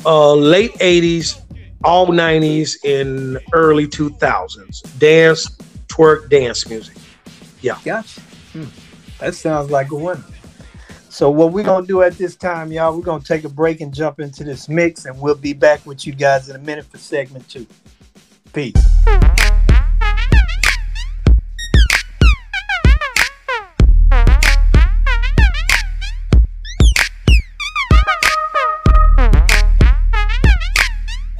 [0.05, 1.39] uh, late '80s,
[1.83, 4.99] all '90s, and early 2000s.
[4.99, 5.49] Dance,
[5.87, 6.97] twerk, dance music.
[7.61, 7.77] Yeah.
[7.85, 8.21] Gotcha.
[8.53, 8.65] Hmm.
[9.19, 10.23] That sounds like a winner.
[11.13, 13.93] So what we're gonna do at this time, y'all, we're gonna take a break and
[13.93, 16.97] jump into this mix, and we'll be back with you guys in a minute for
[16.97, 17.67] segment two.
[18.51, 18.73] Peace.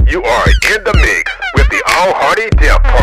[0.06, 3.03] You are in the mix with the All Hearty Def.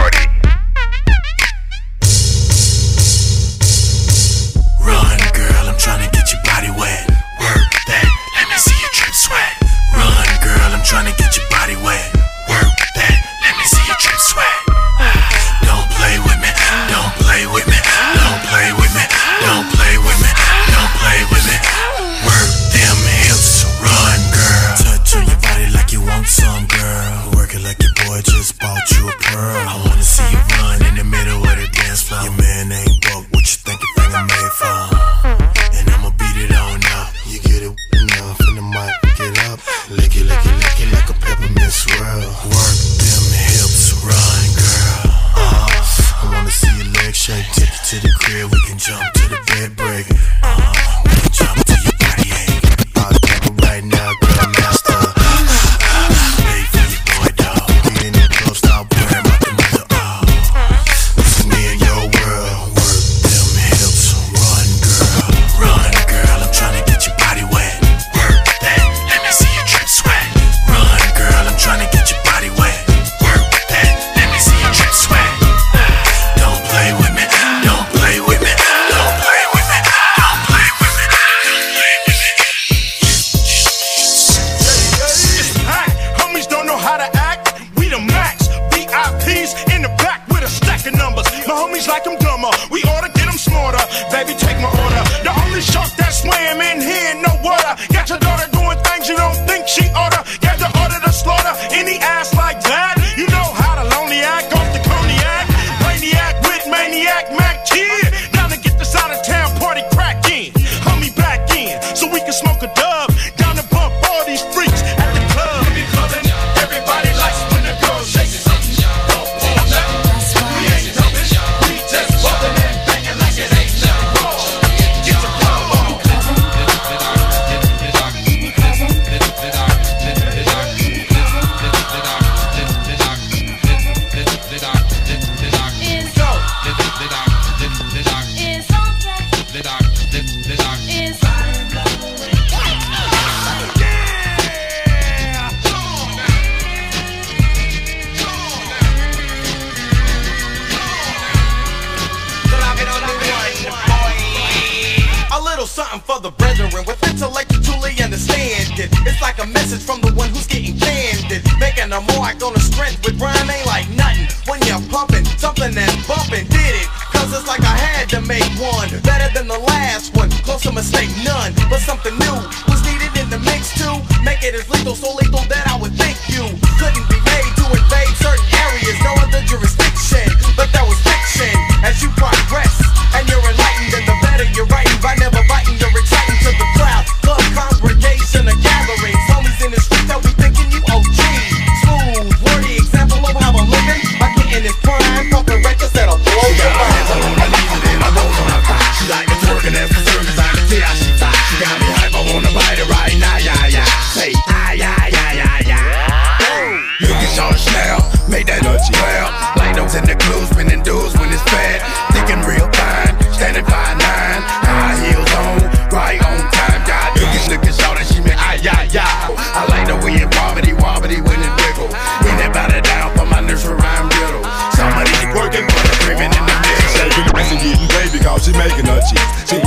[228.51, 229.49] she making her cheese.
[229.49, 229.63] She's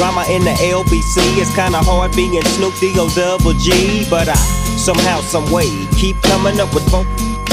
[0.00, 4.08] drama in the LBC, it's kinda hard being Snoop D-O double G.
[4.08, 4.40] But I
[4.80, 7.06] somehow, some way, keep coming up with funk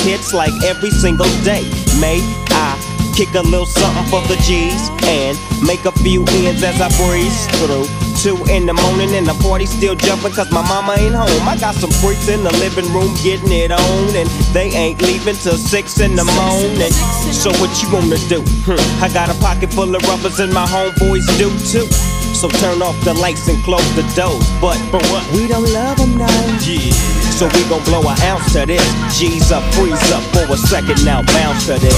[0.08, 1.68] hits like every single day.
[2.00, 2.24] May
[2.56, 2.80] I
[3.18, 7.36] kick a little something for the G's and make a few ends as I breeze
[7.60, 7.84] through.
[8.16, 11.44] Two in the morning and the party still jumping cause my mama ain't home.
[11.52, 15.36] I got some freaks in the living room getting it on and they ain't leaving
[15.36, 16.96] till six in the morning.
[17.36, 18.40] So what you wanna do?
[18.64, 22.17] Hmm, I got a pocket full of rubbers and my homeboys do too.
[22.38, 24.46] So turn off the lights and close the doors.
[24.62, 25.26] But for what?
[25.34, 26.30] We don't love them now.
[26.62, 26.94] Yeah.
[27.34, 28.86] So we gon' blow an ounce to this.
[29.18, 31.98] G's up, freeze up for a second now, bounce to this.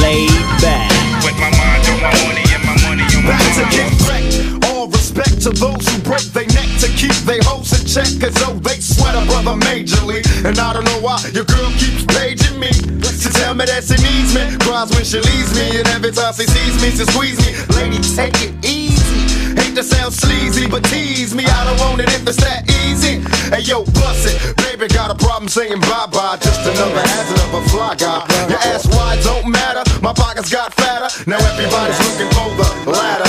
[0.00, 0.32] Laid
[0.64, 0.96] back.
[1.20, 4.64] With my mind on my money and my money on my Back to get wrecked.
[4.72, 8.08] All respect to those who break their neck to keep their hoes in check.
[8.16, 10.24] Cause oh, they sweat a brother majorly.
[10.48, 12.07] And I don't know why your girl keeps paging me.
[13.58, 14.54] To tell me that she needs me.
[14.62, 15.78] Cries when she leaves me.
[15.78, 17.58] And every time she sees me, she squeeze me.
[17.74, 19.58] Lady, take it easy.
[19.58, 21.44] Hate to sound sleazy, but tease me.
[21.44, 23.18] I don't want it if it's that easy.
[23.50, 24.56] Hey yo, bust it.
[24.62, 26.38] Baby, got a problem saying bye bye.
[26.38, 28.22] Just another hazard of a fly guy.
[28.46, 29.82] Your ass wide don't matter.
[30.02, 31.10] My pockets got fatter.
[31.26, 33.27] Now everybody's looking for the ladder.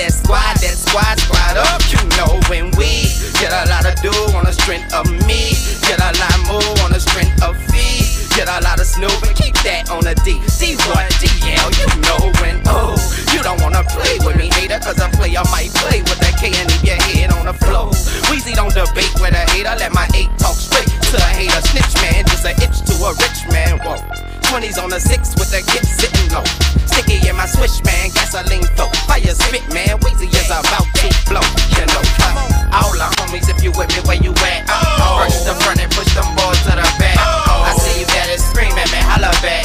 [0.00, 1.80] That squad, that squad, squad up.
[1.92, 5.52] You know when we get a lot of do on the strength of me,
[5.84, 9.36] get a lot more on the strength of fee, get a lot of snoop and
[9.36, 10.40] keep that on the D.
[10.56, 11.04] D what?
[11.20, 12.96] DL, you know when oh,
[13.36, 16.48] you don't wanna play with me, hater, cause a player might play with that K
[16.48, 17.92] and leave your head on the floor.
[18.32, 21.60] Weezy don't debate with a hater, let my eight talk straight to a hater.
[21.68, 23.76] Snitch man, just a itch to a rich man.
[23.84, 24.29] Whoa.
[24.50, 26.42] 20s on a six with the kid sitting low.
[26.82, 28.90] Sticky in my swish, man, gasoline flow.
[29.06, 31.46] Fire spit, man, Weezy is about to blow.
[31.78, 32.50] You know, come on.
[32.74, 34.66] All the homies, if you with me, where you at?
[34.66, 37.14] Uh, First the front and push them boys to the back.
[37.14, 39.62] I see you better scream at me, holla back.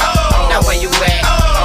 [0.54, 1.55] Now where you at?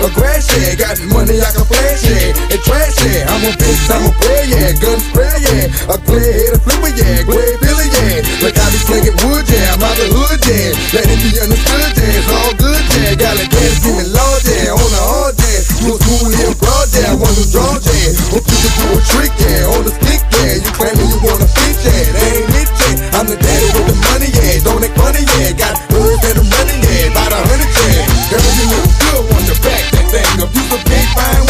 [0.00, 2.32] A grass yeah, got money I can flash yeah.
[2.48, 4.72] And trash yeah, I'm a bitch, I'm a player yeah.
[4.80, 7.20] Gun spray yeah, a clear head, a flipper yeah.
[7.28, 9.76] Grey Billy yeah, like I be slinging wood yeah.
[9.76, 12.16] I'm out the hood yeah, let it be understood yeah.
[12.16, 14.72] It's all good yeah, got a gas, give me law yeah.
[14.72, 17.12] On the hard yeah, you a school here broad yeah.
[17.20, 19.72] One who draw yeah, hope you can do a trick yeah.
[19.76, 22.08] On the stick yeah, you claiming you wanna fit yeah.
[22.16, 24.64] They ain't it yeah, I'm the daddy with the money yeah.
[24.64, 27.12] Don't act funny yeah, got birds and I'm running yeah.
[27.12, 29.39] About a hundred yeah, you look good, want
[30.52, 31.49] You a big fine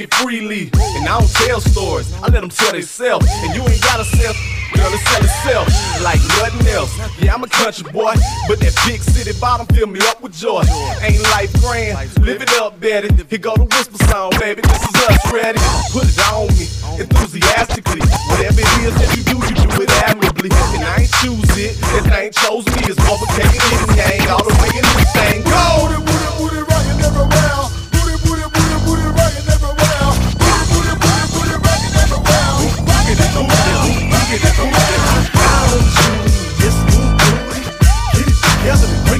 [0.00, 0.70] it freely.
[0.98, 3.26] And I don't tell stories, I let them tell themselves.
[3.42, 4.34] And you ain't gotta sell,
[4.74, 5.66] girl, it sell itself
[6.02, 6.92] like nothing else.
[7.20, 8.14] Yeah, I'm a country boy,
[8.48, 10.62] but that big city bottom fill me up with joy.
[11.02, 13.08] Ain't life grand, live it up, Betty.
[13.28, 15.58] Here go the whisper song, baby, this is us ready.
[15.92, 16.66] Put it on me,
[17.00, 18.02] enthusiastically.
[18.30, 20.50] Whatever it is that you do, you do it admirably.
[20.74, 22.88] And I ain't choose it, that ain't chose me.
[22.88, 25.42] It's it and yang all the way in this thing.
[25.44, 26.07] Go!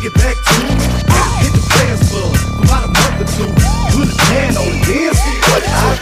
[0.08, 0.54] It back to.
[1.42, 1.64] Hit the
[2.08, 2.28] for
[2.64, 3.50] about a month or two.
[4.58, 4.72] On
[5.14, 5.96] see what I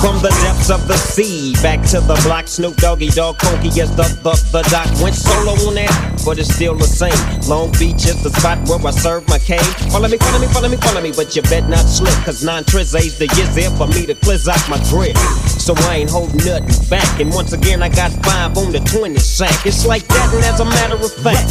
[0.00, 3.94] From the depths of the sea, back to the block, Snoop Doggy Dogg, Conky is
[3.96, 4.88] the, the, the doc.
[5.02, 5.92] Went solo on that,
[6.24, 7.16] but it's still the same.
[7.48, 9.60] Long Beach is the spot where I serve my cane.
[9.92, 12.64] Follow me, follow me, follow me, follow me, but you bet not slip, cause nine
[12.64, 15.16] tris A's the years there for me to cleanse out my grip.
[15.60, 19.18] So I ain't holding nothing back, and once again I got five on the 20
[19.18, 19.66] sack.
[19.66, 21.50] It's like that, and as a matter of fact,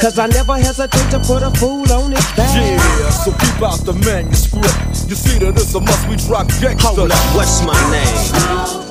[0.00, 2.54] cause I never hesitate to put a fool on his back.
[2.54, 5.10] Yeah, so keep out the manuscript.
[5.10, 6.94] You see that it's a must we drop gangsta.
[6.94, 8.83] Hold up, what's my name?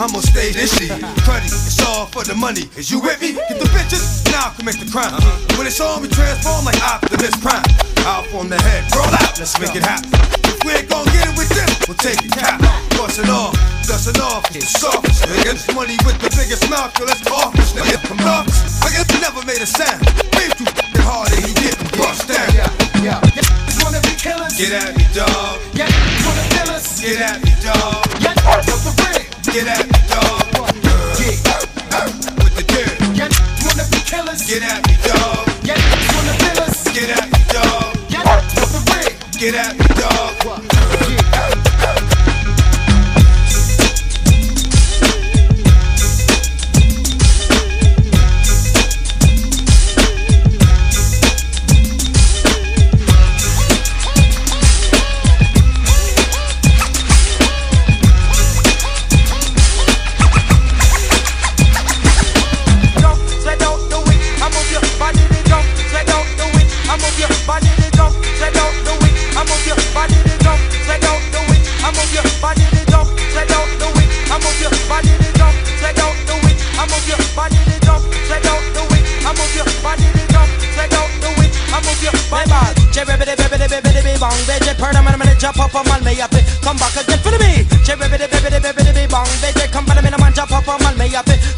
[0.00, 0.88] I'ma stay this shit.
[1.28, 1.52] Cruddy.
[1.52, 2.64] It's all for the money.
[2.72, 3.36] Is you with me?
[3.36, 5.12] Get the bitches, now I commit the crime.
[5.60, 7.60] When it's on, we transform like Optimus Prime.
[8.08, 10.08] Out on the head, roll out, let's make it happen.
[10.48, 12.64] If we ain't gon' get it with this, we'll take it cap.
[12.96, 13.52] Bustin' off,
[13.84, 15.04] dustin' off, it's soft.
[15.04, 18.00] Nigga, money with the biggest mouth, yo, let's talk this nigga.
[18.08, 18.48] Come off,
[18.80, 20.00] nigga, never made a sound.
[20.32, 22.48] Breathe too fucking hard and he getting bust down.
[23.04, 23.84] Yeah, yeah.
[23.84, 24.56] Wanna be killers?
[24.56, 25.60] Get at me, dog.
[25.76, 25.92] Yeah,
[26.24, 27.04] wanna kill us?
[27.04, 28.00] Get at me, dog.
[28.24, 28.32] Yeah,
[28.64, 29.29] the ring?
[29.52, 30.46] Get at me, dog.
[31.18, 32.04] Yeah,
[32.38, 33.16] with the dirt.
[33.16, 33.28] Yeah,
[33.66, 34.46] wanna be killers?
[34.46, 35.48] Get at me, dog.
[35.64, 35.74] Yeah,
[36.14, 36.84] wanna kill us?
[36.94, 37.96] Get at me, dog.
[38.08, 38.22] Yeah,
[38.54, 39.16] what's the ring?
[39.40, 40.79] Get at me, dog.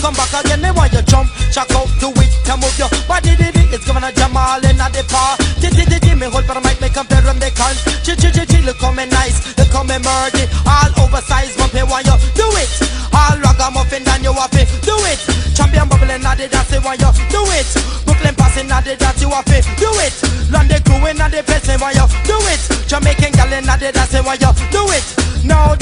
[0.02, 0.60] Come back again.
[0.60, 3.70] Me want you jump, check out the way, to move your body, did it.
[3.70, 5.38] It's gonna jam all in at the par.
[5.62, 7.72] Titty titty me hold for the mic, make up the run they can.
[8.02, 12.02] Chi chi chi chi look coming nice, look coming murdy, all oversized, but pay why
[12.02, 12.70] you do it.
[13.14, 15.20] All ragamuffin, then you happy, do it.
[15.54, 17.68] Champion bubbling, I did I say why you do it.
[18.04, 19.64] Brooklyn pass dancing, now the dance you it.
[19.78, 20.14] Do it.
[20.50, 22.60] London crew in the place, say why you do it.
[22.88, 25.04] Jamaican gal in the dance, say why you do it.
[25.44, 25.74] Now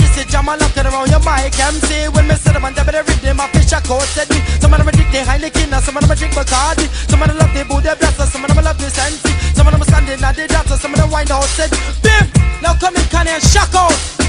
[1.21, 4.03] your mic MC When me sit up and dabba the rhythm, I fish a coat
[4.03, 4.41] said me.
[4.61, 6.87] Some of them drink the Heineken, some of them drink Bacardi.
[7.09, 9.73] Some of them love the booty blaster, some of them love the sensi Some of
[9.73, 11.71] them standing at the dance, some of them wind out said
[12.03, 12.27] Bim!
[12.62, 14.20] Now come in, Kanye, and shock out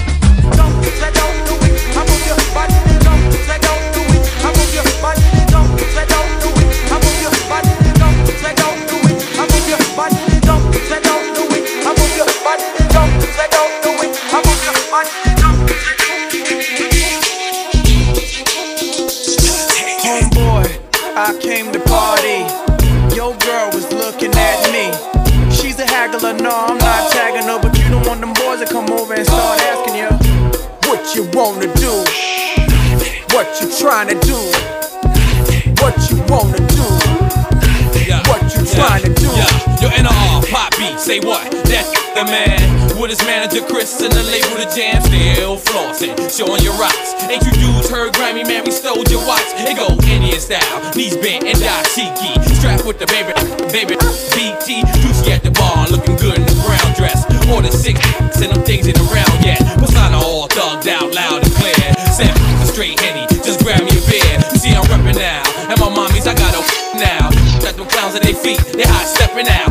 [43.51, 47.15] manager Chris and the label the jam, still flossing, showing your rocks.
[47.27, 48.63] Ain't you dudes heard Grammy, man?
[48.63, 49.43] We stole your watch.
[49.67, 52.39] It go Indian style, knees bent and dashiki.
[52.55, 53.33] Strapped with the baby,
[53.71, 53.95] baby,
[54.35, 54.83] BT.
[55.01, 57.27] Juicy at the bar, looking good in the brown dress.
[57.47, 57.99] More than six,
[58.39, 59.59] and them things ain't around yet.
[59.79, 61.75] Persona all thugged out, loud and clear.
[62.15, 64.35] Seven, a straight henny, just grab me a beer.
[64.51, 66.61] You see, I'm reppin' now, and my mommies, I got a
[67.03, 67.27] now.
[67.59, 69.70] Got them clowns at their feet, they hot stepping out.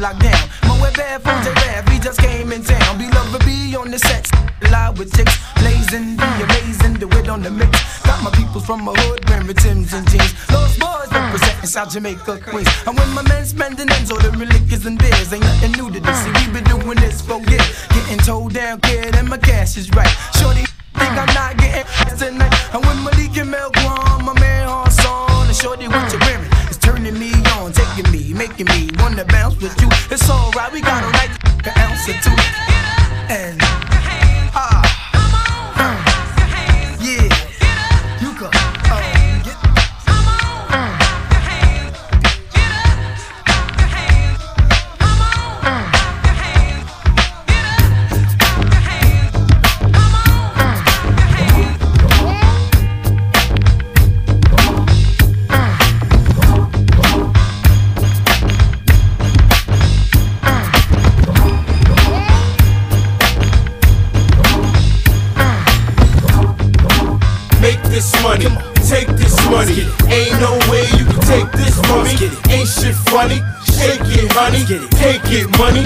[0.00, 0.48] Locked down.
[0.62, 2.98] My web headphones they rap, we just came in town.
[2.98, 4.28] Be love be on the set,
[4.70, 8.02] live with chicks, blazing, be amazing, do it on the mix.
[8.02, 10.32] Got my people from my hood wearing Timbs and jeans.
[10.50, 12.68] Lost boys representing South Jamaica, Queens.
[12.86, 16.00] And when my men spending ends, all the liquors and beers ain't nothing new to
[16.00, 16.18] this.
[16.24, 19.90] See, we been doing this for years, getting told down, kid, and my cash is
[19.90, 20.10] right.
[20.40, 20.64] Shorty
[20.96, 21.84] think I'm not getting
[22.16, 22.54] tonight.
[22.74, 26.49] And when Malik and Mel on, my man on song, and shorty what you wearing,
[28.40, 29.88] making me wanna bounce with you.
[30.10, 31.30] It's alright, we got a right
[31.66, 32.69] an ounce or two.
[72.70, 73.42] Shit funny.
[73.66, 74.62] Shake it, honey.
[75.02, 75.82] Take it, money.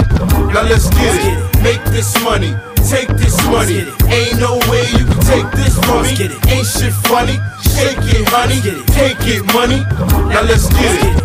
[0.53, 1.63] Now let's get it.
[1.63, 2.53] Make this money,
[2.87, 3.87] take this money.
[4.07, 6.29] Ain't no way you can take this me.
[6.53, 7.39] Ain't shit funny.
[7.73, 8.61] Shake it, honey.
[8.93, 9.81] Take it, money.
[10.29, 11.24] Now let's get it.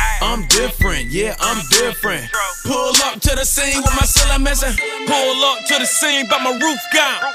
[0.21, 2.29] I'm different, yeah, I'm different.
[2.61, 4.77] Pull up to the scene with my ceiling missing.
[5.09, 7.25] Pull up to the scene, but my roof gone.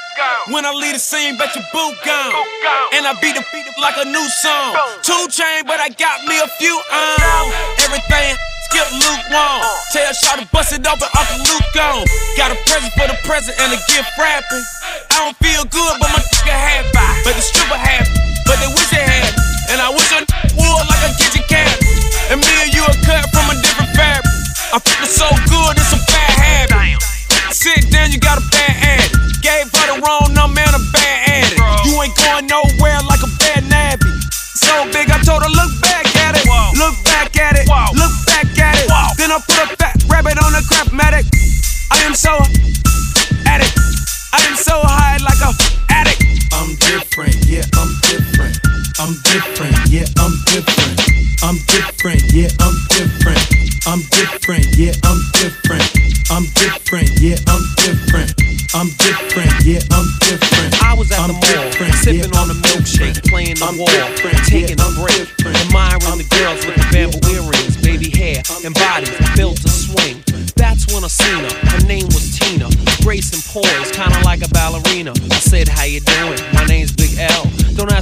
[0.55, 2.31] When I leave the scene, bet your boot gone.
[2.95, 4.79] And I beat the beat like a new song.
[5.03, 7.51] Two chain, but I got me a few on.
[7.83, 8.39] Everything
[8.71, 9.67] skip lukewarm.
[9.91, 12.07] Tell Shaw to bust it open, Uncle Luke gone.
[12.39, 14.63] Got a present for the present and a gift wrapping.
[15.11, 16.95] I don't feel good, but my nigga happy.
[17.27, 18.15] But the stripper happy,
[18.47, 19.35] but they wish they had.
[19.75, 20.07] And I wish
[22.27, 24.27] and me and you are cut from a different fabric.
[24.75, 26.99] I feel so good, it's a bad habit.
[27.55, 29.11] Sit down, you got a bad ad.
[29.47, 31.63] Gave her the wrong number and a bad addict.
[31.87, 34.11] You ain't going nowhere like a bad nabby.
[34.59, 36.43] So big, I told her, look back at it.
[36.75, 37.71] Look back at it.
[37.95, 38.91] Look back at it.
[39.15, 41.31] Then I put a fat rabbit on a crapmatic.
[41.95, 42.35] I am so
[43.47, 43.71] addict.
[44.35, 45.55] I am so high like a
[45.95, 46.27] addict.
[46.51, 48.66] I'm different, yeah, I'm different.
[48.99, 50.97] I'm different, yeah, I'm different.
[51.45, 53.45] I'm different, yeah, I'm different.
[53.87, 55.85] I'm different, yeah, I'm different.
[56.33, 58.33] I'm different, yeah, I'm different.
[58.75, 60.83] I'm different, yeah, I'm different.
[60.83, 63.29] I was at I'm the mall, sipping yeah, on a I'm milkshake, different.
[63.29, 63.89] playing the I'm wall,
[64.49, 68.75] taking yeah, a I'm break, admiring the girls with the bamboo earrings, baby hair, and
[68.75, 70.25] bodies built to swing.
[70.57, 71.53] That's when I seen her.
[71.69, 72.69] Her name was Tina.
[73.05, 75.13] Grace and poise, kinda like a ballerina.
[75.13, 76.41] I said, How you doing?
[76.53, 76.77] My name's Big L.
[76.77, 76.86] Don't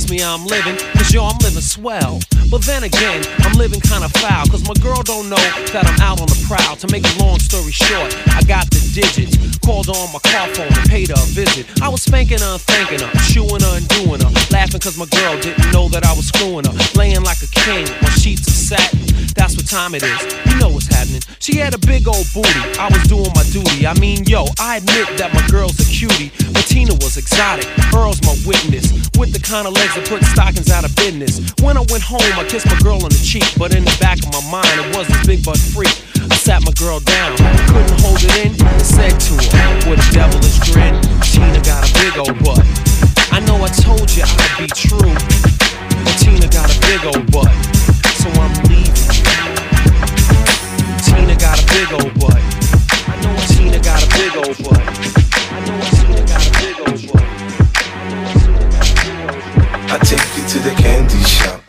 [0.04, 2.20] ask me how I'm living, cause yo, I'm living swell.
[2.50, 6.20] But then again, I'm living kinda foul, cause my girl don't know that I'm out
[6.20, 6.76] on the prowl.
[6.76, 9.36] To make a long story short, I got the digits.
[9.64, 11.66] Called on my car phone and paid her a visit.
[11.80, 14.30] I was spanking her and thanking her, chewing her and doing her.
[14.52, 16.74] Laughing cause my girl didn't know that I was screwing her.
[16.94, 19.00] Laying like a king on sheets of satin.
[19.34, 20.20] That's what time it is.
[20.46, 21.22] You know what's happening.
[21.40, 22.62] She had a big old booty.
[22.78, 23.86] I was doing my duty.
[23.86, 26.30] I mean, yo, I admit that my girl's a cutie.
[26.52, 27.66] But Tina was exotic.
[27.92, 28.92] Earl's my witness.
[29.18, 31.38] With the kind of legs that put stockings out of business.
[31.62, 33.46] When I went home, I kissed my girl on the cheek.
[33.54, 35.94] But in the back of my mind, it was this big butt freak.
[36.18, 37.38] I sat my girl down,
[37.70, 41.90] couldn't hold it in, and said to her with a devilish grin, Tina got a
[41.94, 42.64] big old butt.
[43.30, 45.14] I know I told you I'd be true,
[46.02, 47.52] but Tina got a big old butt,
[48.18, 48.94] so I'm leaving.
[51.06, 52.40] Tina got a big old butt.
[53.06, 54.82] I know Tina got a big old butt.
[55.54, 56.93] I know Tina got a big old butt.
[60.54, 61.63] To the candy shop.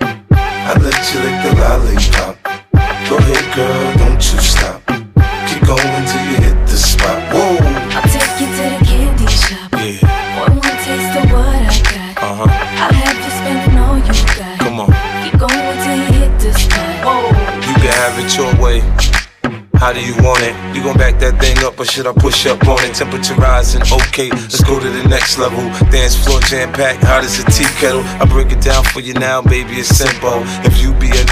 [21.75, 22.95] Up or should I push up on it?
[22.95, 25.59] Temperature rising, okay, let's go to the next level.
[25.91, 28.03] Dance floor jam packed, hot as a tea kettle.
[28.21, 30.41] I break it down for you now, baby, it's simple.
[30.63, 31.25] If you be a,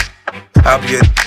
[0.66, 1.23] I'll be a.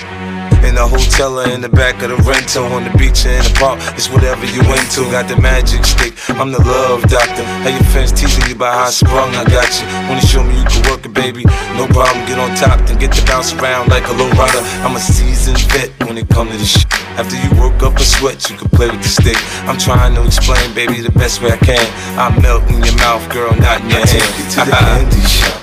[0.77, 3.41] In the hotel or in the back of the rental, on the beach or in
[3.41, 5.09] the park, it's whatever you into.
[5.09, 7.41] Got the magic stick, I'm the love doctor.
[7.65, 9.89] How your fans teasing you about how I sprung, I got you.
[10.05, 11.49] Wanna show me you can work it, baby?
[11.73, 14.61] No problem, get on top, then get to bounce around like a low rider.
[14.85, 16.85] I'm a seasoned vet when it come to this shit.
[17.17, 19.37] After you work up a sweat, you can play with the stick.
[19.65, 21.81] I'm trying to explain, baby, the best way I can.
[22.21, 24.13] I melt in your mouth, girl, not in your hand.
[24.13, 25.57] Take you to the candy shop.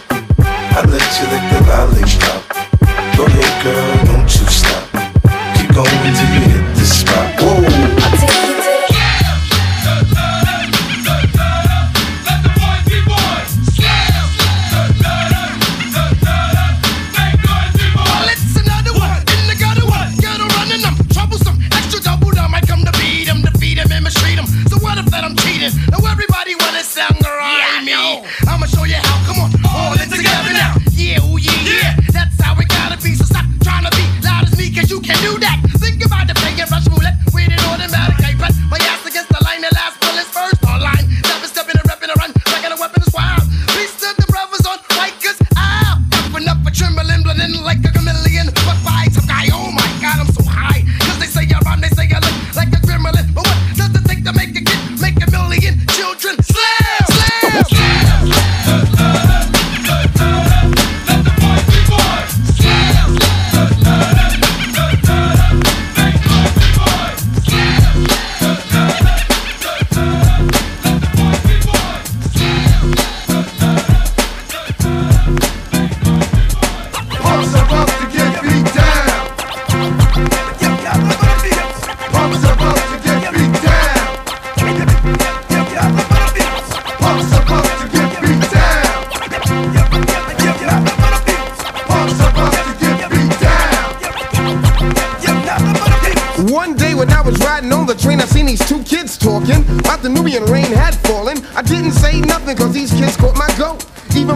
[0.75, 2.43] I let you lick the lollipop.
[3.15, 4.04] Go ahead, girl,
[5.75, 7.24] going you hit the spot.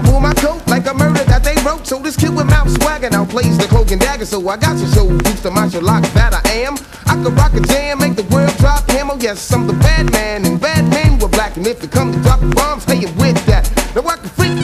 [0.09, 1.87] Pull my coat like a murder that they wrote.
[1.87, 4.25] So this kid with mouth swagger now plays the cloak and dagger.
[4.25, 6.75] So I got you so used to martial arts that I am.
[7.05, 9.17] I could rock a jam, make the world drop camo.
[9.21, 11.57] Yes, I'm the bad man, and bad men were black.
[11.59, 13.69] And if it comes to dropping bombs, hey, with that.
[13.95, 14.57] Now I can freak,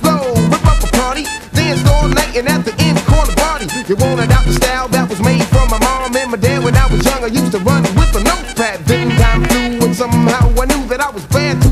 [0.00, 3.68] flow, rip up a party, dance all night, and at the end, call the party.
[3.84, 6.74] You wanted out the style that was made from my mom and my dad when
[6.74, 7.22] I was young.
[7.22, 8.80] I used to run with a notepad.
[8.88, 11.69] Then time flew, and somehow I knew that I was bad to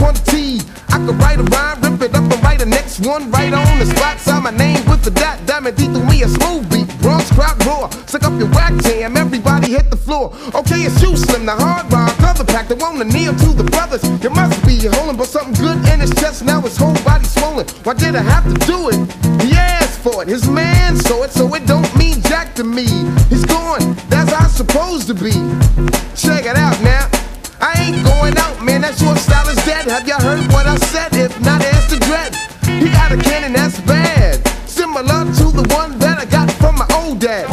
[0.00, 0.60] The 20.
[0.88, 3.78] I could write a rhyme, rip it up, and write a next one right on
[3.78, 4.18] the spot.
[4.18, 5.38] Sign my name with the dot.
[5.44, 6.88] Diamond D threw me a smooth beat.
[7.02, 7.92] Bronx crowd roar.
[8.06, 9.16] Suck up your whack jam.
[9.18, 10.32] Everybody hit the floor.
[10.54, 12.16] Okay, it's you, Slim, the hard rock.
[12.20, 14.02] Other pack that wanna kneel to the brothers.
[14.24, 16.44] You must be holding but something good in his chest.
[16.44, 17.66] Now his whole body swollen.
[17.84, 18.96] Why did I have to do it?
[19.44, 20.28] He asked for it.
[20.28, 22.86] His man saw it, so it don't mean jack to me.
[23.28, 23.96] He's gone.
[24.08, 25.32] That's how it's supposed to be.
[26.16, 27.19] Check it out now.
[27.60, 28.80] I ain't going out, man.
[28.80, 29.84] That short style is dead.
[29.86, 31.12] Have you heard what I said?
[31.14, 32.34] If not, ask the dread.
[32.80, 34.40] He got a cannon that's bad.
[34.68, 37.49] Similar to the one that I got from my old dad.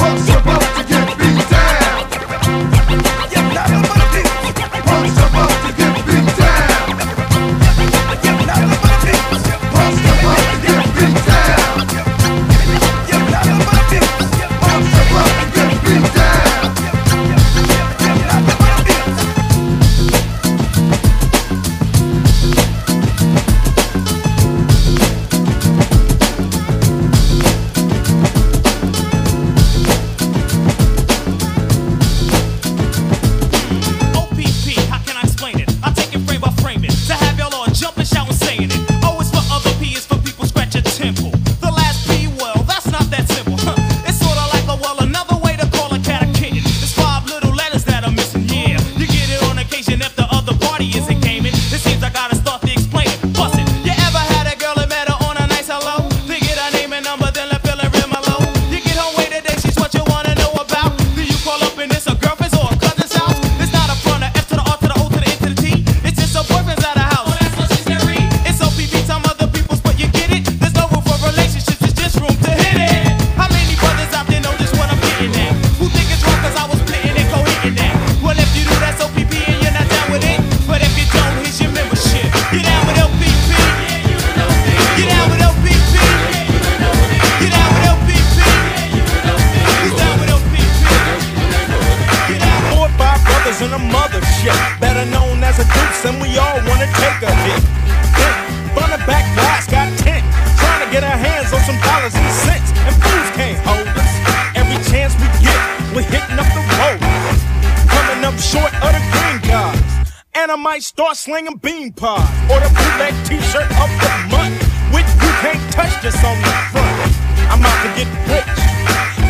[110.68, 114.60] Might start slinging bean pods or the bootleg t-shirt of the month,
[114.92, 117.08] which you can't touch this on the front.
[117.48, 118.60] I'm out to get rich.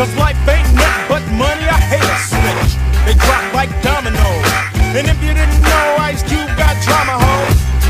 [0.02, 2.74] Cause life ain't nothing but money, I hate a switch.
[3.06, 4.50] They drop like dominoes.
[4.98, 7.36] And if you didn't know, Ice Cube got drama, ho.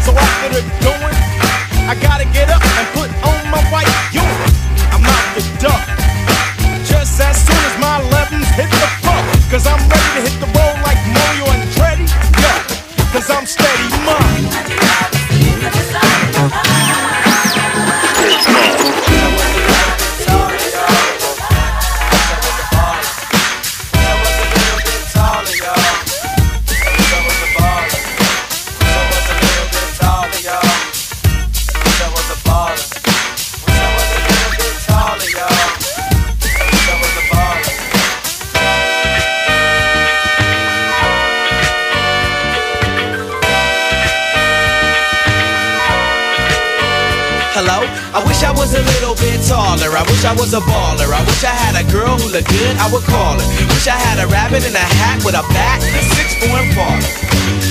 [0.03, 1.17] So after the doing,
[1.87, 4.91] I gotta get up and put on my white uniform.
[4.91, 5.83] I'm out the door.
[6.83, 9.23] Just as soon as my 11s hit the floor.
[9.47, 9.96] Cause I'm
[13.47, 14.26] steady, mom.
[50.27, 51.07] I was a baller.
[51.07, 53.47] I wish I had a girl who looked good, I would call her.
[53.71, 56.67] Wish I had a rabbit in a hat with a bat and a six form
[56.75, 57.27] father.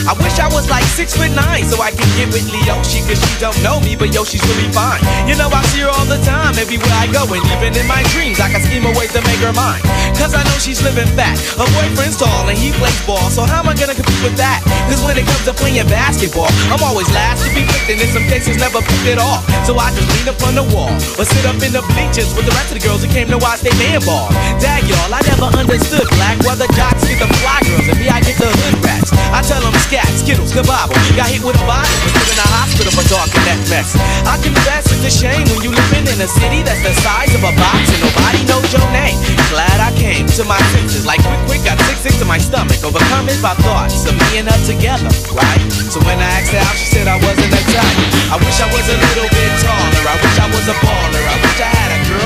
[0.06, 3.18] I wish I was like six foot nine so I could get with Leoshi cause
[3.18, 5.02] she don't know me, but yo, she's really fine.
[5.26, 8.06] You know, I see her all the time, everywhere I go, and even in my
[8.14, 9.82] dreams, I can scheme a way to make her mine.
[10.14, 11.34] Cause I know she's living fat.
[11.58, 14.62] Her boyfriend's tall and he plays ball, so how am I gonna compete with that?
[14.86, 18.08] Cause when it comes to playing basketball, I'm always last to be picked, and in
[18.14, 19.42] some cases never picked at all.
[19.66, 22.45] So I just lean up on the wall or sit up in the bleachers with
[22.46, 24.30] the rest of the girls who came to watch they man ball.
[24.62, 28.06] Dag y'all, I never understood black why the jocks get the fly girls and me
[28.06, 29.10] I get the hood rats.
[29.34, 30.94] I tell them scat, skittles, kabobble.
[31.18, 33.98] Got hit with a bottle, was put in a hospital for talking that mess.
[34.22, 37.42] I confess it's a shame when you living in a city that's the size of
[37.42, 39.18] a box and nobody knows your name.
[39.50, 42.78] Glad I came to my senses like quick, quick, got sick, sick to my stomach.
[42.86, 45.62] Overcome it by thoughts of me and her together, right?
[45.90, 47.98] So when I asked her out, she said I wasn't that type.
[48.30, 50.04] I wish I was a little bit taller.
[50.06, 51.24] I wish I was a baller.
[51.26, 52.25] I wish I had a girl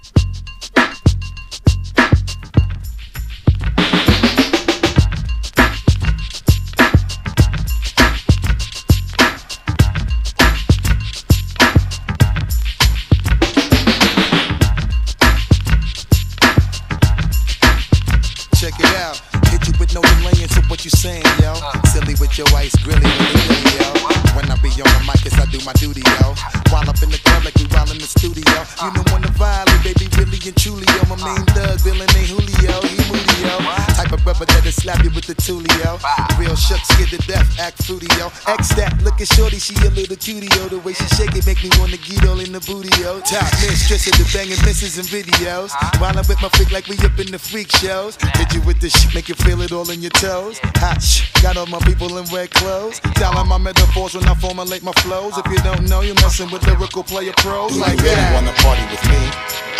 [43.31, 45.71] Top mistress of the banging misses and videos.
[46.03, 48.19] While I'm with my freak like we up in the freak shows.
[48.35, 50.59] Hit you with this shit, make you feel it all in your toes.
[50.83, 52.99] Hot shh, got all my people in red clothes.
[53.15, 55.37] Dialing my metaphors when I formulate my flows.
[55.37, 58.83] If you don't know, you're messing with lyrical player pros like you really wanna party
[58.91, 59.21] with me?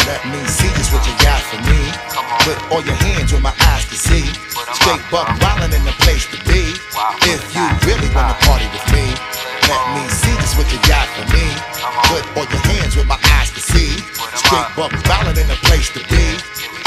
[0.08, 1.92] Let me see just what you got for me.
[2.48, 4.26] Put all your hands where my eyes can see.
[4.80, 6.72] Straight buck wildin' in the place to be.
[7.28, 9.12] If you really wanna party with me,
[9.68, 11.46] let me see just what you got for me.
[12.10, 13.21] Put all your hands where my
[13.72, 13.92] see.
[14.36, 16.24] Straight buck wildin' in the place to be.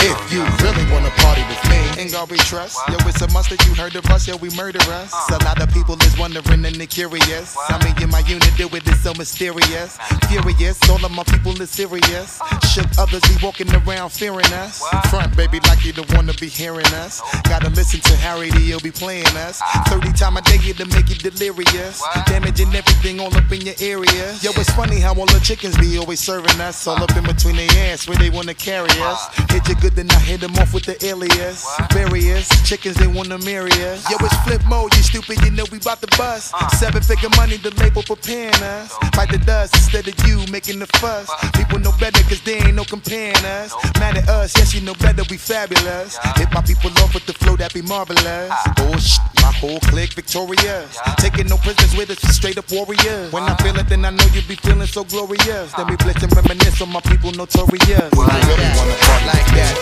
[0.07, 2.77] If you really wanna party with me, Ain't God we trust.
[2.89, 4.27] Yo, it's a must that you heard of us.
[4.27, 5.15] Yo, we murder us.
[5.15, 5.39] Uh.
[5.41, 7.57] A lot of people is wondering and they curious.
[7.69, 9.97] How me and my unit do it is so mysterious.
[10.29, 12.41] Furious, all of my people is serious.
[12.73, 14.83] Shook others be walking around fearing us.
[15.09, 17.23] Front, baby, like you don't wanna be hearing us.
[17.45, 19.61] Gotta listen to Harry, he'll be playing us.
[19.63, 19.85] Ah.
[19.89, 22.03] 30 time a day to make you delirious.
[22.27, 24.35] Damaging everything all up in your area.
[24.43, 26.74] Yo, it's funny how all the chickens be always serving us.
[26.87, 29.29] All up in between their ass where they wanna carry us.
[29.49, 31.65] Hit you good, then I hit them off with the alias.
[31.93, 34.05] Various chickens, they wanna marry us.
[34.11, 36.53] Yo, it's Flipmode, you stupid, you know we bout to bust.
[36.77, 38.93] Seven figure money, the label preparing us.
[39.15, 41.31] Fight the dust instead of you making the fuss.
[41.55, 43.73] People know better, cause they ain't no comparing us.
[43.99, 46.19] Mad at us, yes, you know better, we fabulous.
[46.37, 48.53] Hit my people off with the flow, that be marvelous.
[48.79, 50.99] Oh, shit, my whole clique victorious.
[51.17, 53.33] Taking no prisoners with us, straight up warriors.
[53.33, 55.73] When I feel it, then I know you be feeling so glorious.
[55.73, 57.87] Then we blitz and reminisce on my people notorious.
[57.87, 59.75] Do you really wanna party like that?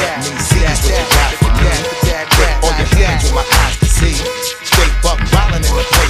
[0.00, 1.70] Let me see what you got for me.
[2.34, 4.14] Put all your hands where my eyes can see.
[4.64, 6.01] Straight buck wildin' in the place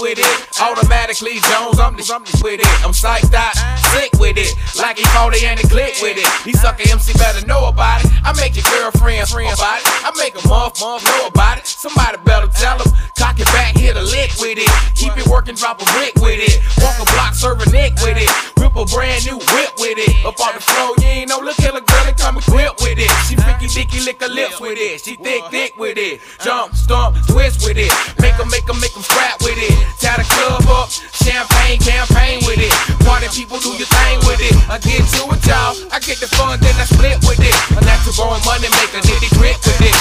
[0.00, 0.51] with it.
[0.62, 2.70] Automatically Jones, I'm the I'm with it.
[2.86, 3.50] I'm psyched out,
[3.90, 4.54] sick with it.
[4.78, 6.28] Like he 40 and he click with it.
[6.46, 8.10] He suck a MC better know about it.
[8.22, 9.86] I make your girlfriend friend about it.
[10.06, 11.66] I make a month month know about it.
[11.66, 12.94] Somebody better tell him.
[13.18, 14.70] Cock it back, hit a lick with it.
[14.94, 16.62] Keep it working, drop a brick with it.
[16.78, 18.30] Walk a block, serve a nick with it.
[18.62, 20.14] Whip a brand new whip with it.
[20.22, 23.02] Up on the floor, you ain't no look at a girl and come equipped with
[23.02, 23.10] it.
[23.26, 25.02] She freaky dicky lick her lips with it.
[25.02, 26.20] She thick thick with it.
[26.38, 27.90] Jump, stomp, twist with it.
[28.20, 29.74] Make 'em, make 'em, make 'em scrap with it.
[29.98, 32.72] Tie the club up, champagne campaign with it.
[33.06, 34.54] Party people do your thing with it.
[34.68, 35.72] I get to it, y'all.
[35.92, 37.56] I get the fun, then I split with it.
[37.76, 39.96] A natural born money maker, nitty grit with it.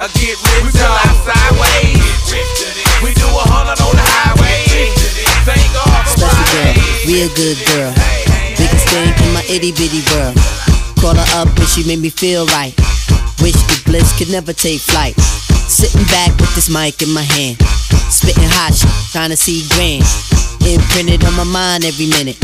[0.00, 0.96] I get rich, y'all.
[1.24, 2.00] sideways.
[3.02, 4.90] We do a hundred on the highway.
[5.44, 6.74] Thank God for Special girl,
[7.04, 7.92] real good girl.
[8.56, 10.36] Biggest thing in my itty bitty world.
[11.00, 12.74] Call her up and she made me feel right.
[13.44, 15.14] Wish the bliss could never take flight.
[15.68, 17.60] Sitting back with this mic in my hand.
[18.10, 20.04] Spitting hot shit, trying to see grand.
[20.64, 22.40] Imprinted on my mind every minute.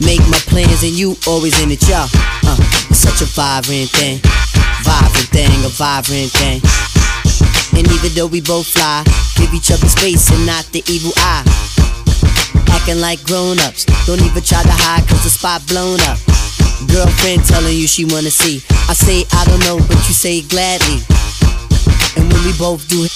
[0.00, 2.08] Make my plans and you always in it, y'all.
[2.44, 2.58] Uh,
[2.90, 4.20] it's such a vibrant thing.
[4.84, 6.60] Vibrant thing, a vibrant thing.
[7.78, 9.02] And even though we both fly,
[9.36, 11.44] give each other space and not the evil eye.
[12.70, 16.18] Acting like grown ups, don't even try to hide cause the spot blown up.
[16.90, 18.60] Girlfriend telling you she wanna see.
[18.90, 21.00] I say I don't know, but you say gladly.
[22.16, 23.14] And when we both do it,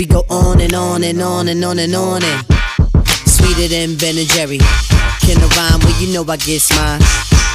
[0.00, 2.40] we go on and on and on and on and on and
[3.28, 4.56] sweeter than Ben and Jerry.
[5.20, 5.76] Can I rhyme?
[5.84, 7.04] Well, you know I get mine.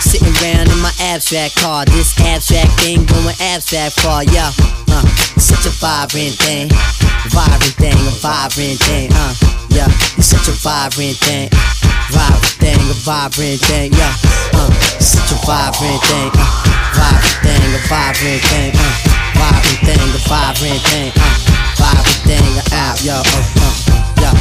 [0.06, 4.54] Sitting around in my abstract car, this abstract thing going abstract far, yeah.
[4.94, 5.02] Uh,
[5.42, 6.70] such a vibrant thing,
[7.34, 9.34] vibrant thing, a vibrant thing, uh,
[9.74, 9.90] yeah.
[10.14, 11.50] It's such a vibrant thing,
[12.14, 14.14] vibrant thing, a vibrant thing, yeah.
[14.54, 14.70] Uh,
[15.02, 16.46] such a vibrant thing, uh,
[16.94, 21.36] vibrant thing, a vibrant thing, uh, vibrant thing, a vibrant thing, uh,
[21.78, 23.76] vibrant thing, uh, yo, uh, uh,
[24.22, 24.35] yeah.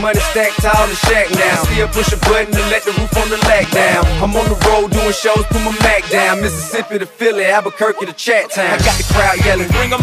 [0.00, 1.62] money stacked tall in shack now.
[1.64, 4.04] Still push a button to let the roof on the lack down.
[4.22, 6.40] I'm on the road doing shows, put my Mac down.
[6.40, 8.72] Mississippi to Philly, Albuquerque to Chat Town.
[8.72, 10.02] I got the crowd yelling, bring them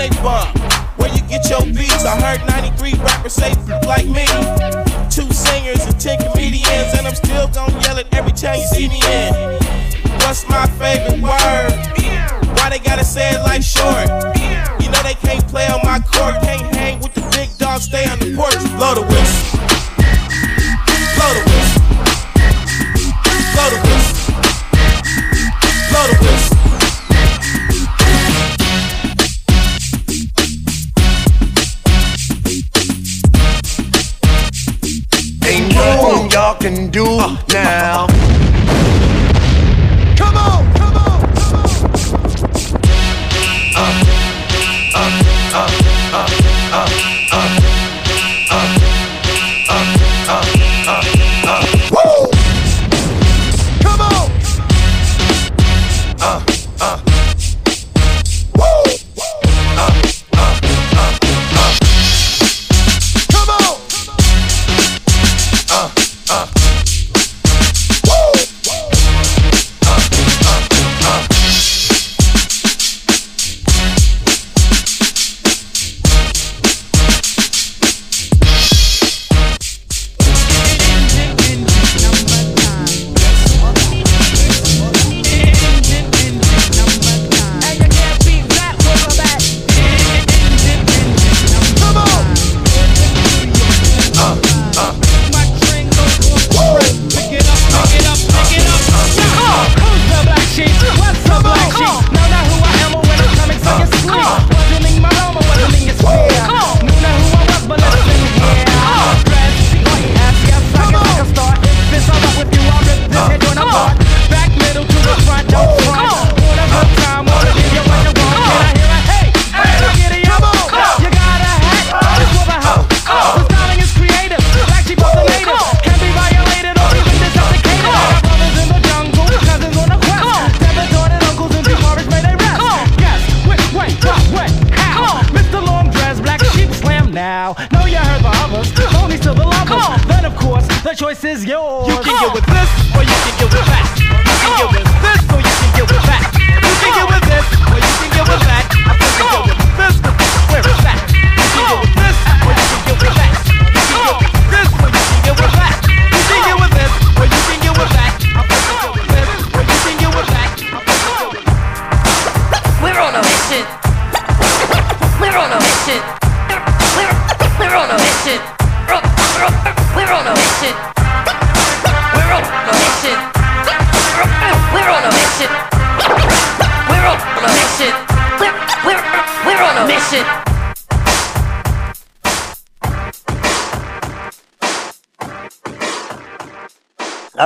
[0.00, 0.08] they?
[0.96, 2.04] Where you get your beats?
[2.04, 3.52] I heard 93 rappers say
[3.86, 4.24] like me.
[5.10, 8.88] Two singers and 10 comedians, and I'm still gonna yell it every time you see
[8.88, 9.34] me in.
[10.24, 11.72] What's my favorite word?
[12.56, 14.08] Why they gotta say it like short?
[14.80, 18.08] You know they can't play on my court, can't hang with the big dogs, stay
[18.08, 19.69] on the porch, blow the whistle.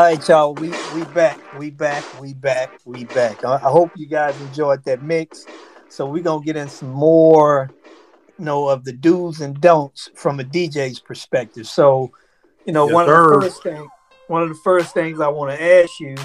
[0.04, 0.54] Right, y'all.
[0.54, 1.40] We we back.
[1.58, 2.04] We back.
[2.20, 2.70] We back.
[2.84, 3.44] We back.
[3.44, 5.46] I, I hope you guys enjoyed that mix.
[5.88, 7.70] So we're gonna get in some more,
[8.38, 11.66] you know, of the do's and don'ts from a DJ's perspective.
[11.66, 12.10] So,
[12.66, 13.22] you know, Yes, one sir.
[13.22, 13.88] of the first thing,
[14.28, 16.16] one of the first things I want to ask you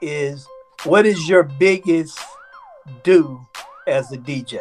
[0.00, 0.46] is,
[0.84, 2.18] what is your biggest
[3.02, 3.40] do
[3.86, 4.60] as a DJ?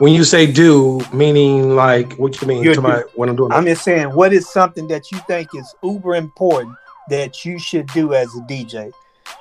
[0.00, 3.66] When you say do, meaning like what you mean to my when I'm doing I'm
[3.66, 6.74] just saying, what is something that you think is uber important
[7.10, 8.92] that you should do as a DJ?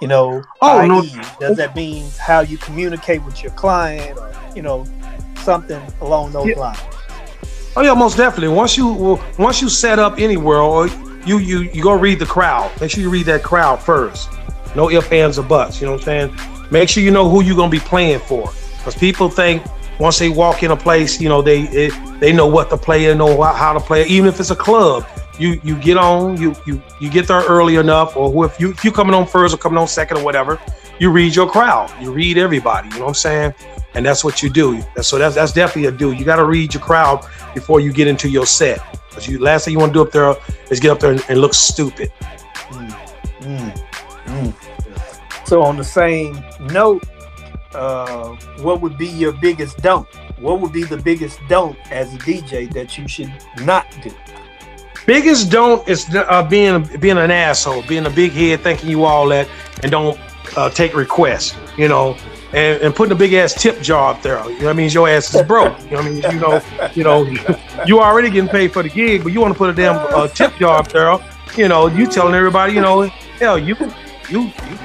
[0.01, 1.01] You know, Oh, no.
[1.39, 4.83] does that mean how you communicate with your client, or you know,
[5.43, 6.59] something along those Yeah.
[6.59, 6.79] lines?
[7.77, 8.53] Oh yeah, most definitely.
[8.53, 10.87] Once you once you set up anywhere, or
[11.25, 12.69] you you you go read the crowd.
[12.81, 14.27] Make sure you read that crowd first.
[14.75, 15.79] No ifs, ands, or buts.
[15.79, 16.69] You know what I'm saying?
[16.69, 19.63] Make sure you know who you're gonna be playing for, because people think
[19.99, 23.09] once they walk in a place, you know they it, they know what to play
[23.09, 24.05] and know how, to play.
[24.05, 25.05] Even if it's a club,
[25.37, 28.83] you you get on, you you you get there early enough, or if you if
[28.83, 30.59] you coming on first or coming on second or whatever,
[30.99, 31.91] you read your crowd.
[32.01, 32.89] You read everybody.
[32.89, 33.53] You know what I'm saying?
[33.93, 34.81] And that's what you do.
[35.01, 36.11] So that's that's definitely a do.
[36.13, 38.79] You got to read your crowd before you get into your set.
[39.09, 40.35] Because you last thing you want to do up there
[40.71, 42.11] is get up there and, and look stupid.
[42.69, 43.85] Mm,
[44.25, 45.47] mm.
[45.47, 46.41] So on the same
[46.71, 47.03] note,
[47.73, 50.07] uh, what would be your biggest don't?
[50.39, 54.11] What would be the biggest don't as a DJ that you should not do?
[55.05, 59.27] Biggest don't is uh, being being an asshole, being a big head, thinking you all
[59.29, 59.47] that,
[59.81, 60.19] and don't
[60.55, 61.55] uh, take requests.
[61.77, 62.17] You know,
[62.53, 64.37] and, and putting a big ass tip jar up there.
[64.49, 64.89] You know what I mean?
[64.89, 65.79] Your ass is broke.
[65.85, 66.21] You know what I mean?
[66.31, 66.61] You know,
[66.93, 67.23] you know,
[67.85, 70.27] you already getting paid for the gig, but you want to put a damn uh,
[70.27, 71.17] tip jar up there.
[71.55, 73.03] You know, you telling everybody, you know,
[73.39, 73.75] hell, you
[74.29, 74.79] you you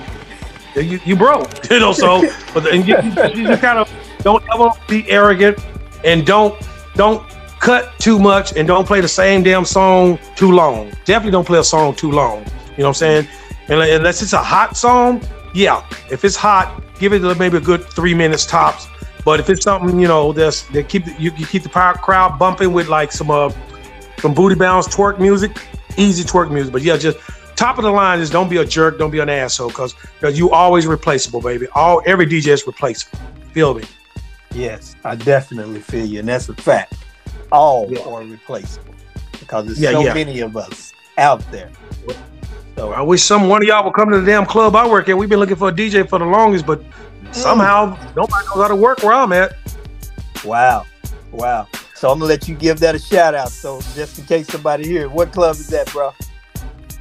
[0.76, 1.50] you, you broke.
[1.70, 2.22] You know, so
[2.52, 3.90] but and you, you, you kind of
[4.22, 5.58] don't ever be arrogant.
[6.04, 6.54] and don't
[6.94, 7.22] don't
[7.60, 10.90] cut too much and don't play the same damn song too long.
[11.04, 12.44] Definitely don't play a song too long.
[12.76, 13.28] You know what I'm saying?
[13.68, 15.22] And unless it's a hot song,
[15.54, 15.82] yeah.
[16.10, 18.88] If it's hot, give it maybe a good three minutes tops.
[19.24, 22.38] But if it's something you know that's that keep you, you keep the power crowd
[22.38, 23.50] bumping with like some uh
[24.18, 25.52] some booty bounce twerk music,
[25.96, 26.72] easy twerk music.
[26.72, 27.18] But yeah, just
[27.56, 30.38] top of the line is don't be a jerk, don't be an asshole, because because
[30.38, 31.66] you always replaceable, baby.
[31.74, 33.18] All every DJ is replaceable.
[33.52, 33.84] Feel me?
[34.52, 36.94] Yes, I definitely feel you, and that's a fact.
[37.50, 38.94] All are replaceable
[39.38, 40.14] because there's Yeah, so yeah.
[40.14, 41.70] many of us out there.
[42.76, 45.08] So I wish some one of y'all would come to the damn club I work
[45.08, 45.16] at.
[45.16, 47.34] We've been looking for a DJ for the longest, but mm.
[47.34, 49.56] somehow nobody knows how to work where I'm at.
[50.44, 50.84] Wow,
[51.30, 51.68] wow.
[51.94, 53.50] So I'm gonna let you give that a shout out.
[53.50, 56.12] So just in case somebody here, what club is that, bro?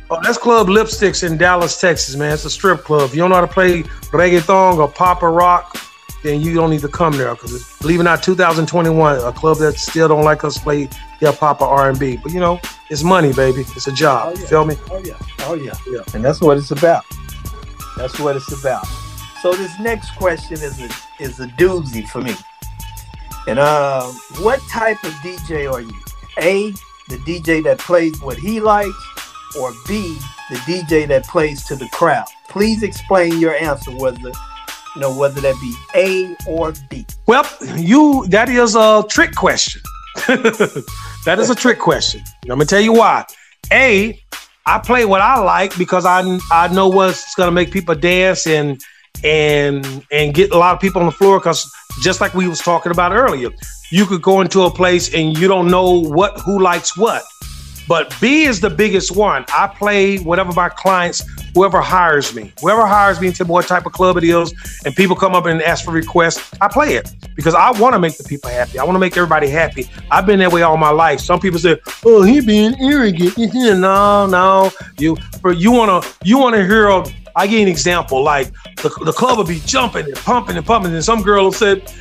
[0.09, 2.33] Oh, that's Club Lipsticks in Dallas, Texas, man.
[2.33, 3.09] It's a strip club.
[3.09, 5.77] If you don't know how to play reggaeton or pop or rock,
[6.23, 7.33] then you don't need to come there.
[7.33, 10.89] Because believe it or not, 2021, a club that still don't like us play
[11.19, 12.17] hip hop or R&B.
[12.17, 13.61] But you know, it's money, baby.
[13.75, 14.37] It's a job.
[14.37, 14.75] You feel me?
[14.91, 16.01] Oh yeah, oh yeah, yeah.
[16.13, 17.05] And that's what it's about.
[17.97, 18.85] That's what it's about.
[19.41, 20.89] So this next question is a
[21.19, 22.35] is a doozy for me.
[23.47, 24.03] And uh,
[24.39, 25.93] what type of DJ are you?
[26.37, 26.71] A,
[27.09, 28.93] the DJ that plays what he likes,
[29.55, 30.17] or B,
[30.49, 32.25] the DJ that plays to the crowd.
[32.49, 34.19] Please explain your answer, whether
[34.95, 37.05] you know whether that be A or B.
[37.27, 39.81] Well, you that is a trick question.
[40.27, 42.21] that is a trick question.
[42.43, 43.25] I'm gonna tell you why.
[43.71, 44.19] A,
[44.65, 48.81] I play what I like because I I know what's gonna make people dance and
[49.23, 51.39] and and get a lot of people on the floor.
[51.39, 51.69] Because
[52.01, 53.49] just like we was talking about earlier,
[53.91, 57.23] you could go into a place and you don't know what who likes what.
[57.87, 59.45] But B is the biggest one.
[59.49, 61.23] I play whatever my clients,
[61.53, 64.53] whoever hires me, whoever hires me to what type of club it is,
[64.85, 67.99] and people come up and ask for requests, I play it because I want to
[67.99, 68.79] make the people happy.
[68.79, 69.89] I want to make everybody happy.
[70.11, 71.19] I've been that way all my life.
[71.19, 75.17] Some people say, "Oh, he being arrogant." no, no, you,
[75.55, 77.03] you wanna, you wanna hear a.
[77.35, 78.21] I give an example.
[78.23, 81.91] Like the, the club will be jumping and pumping and pumping, and some girl said,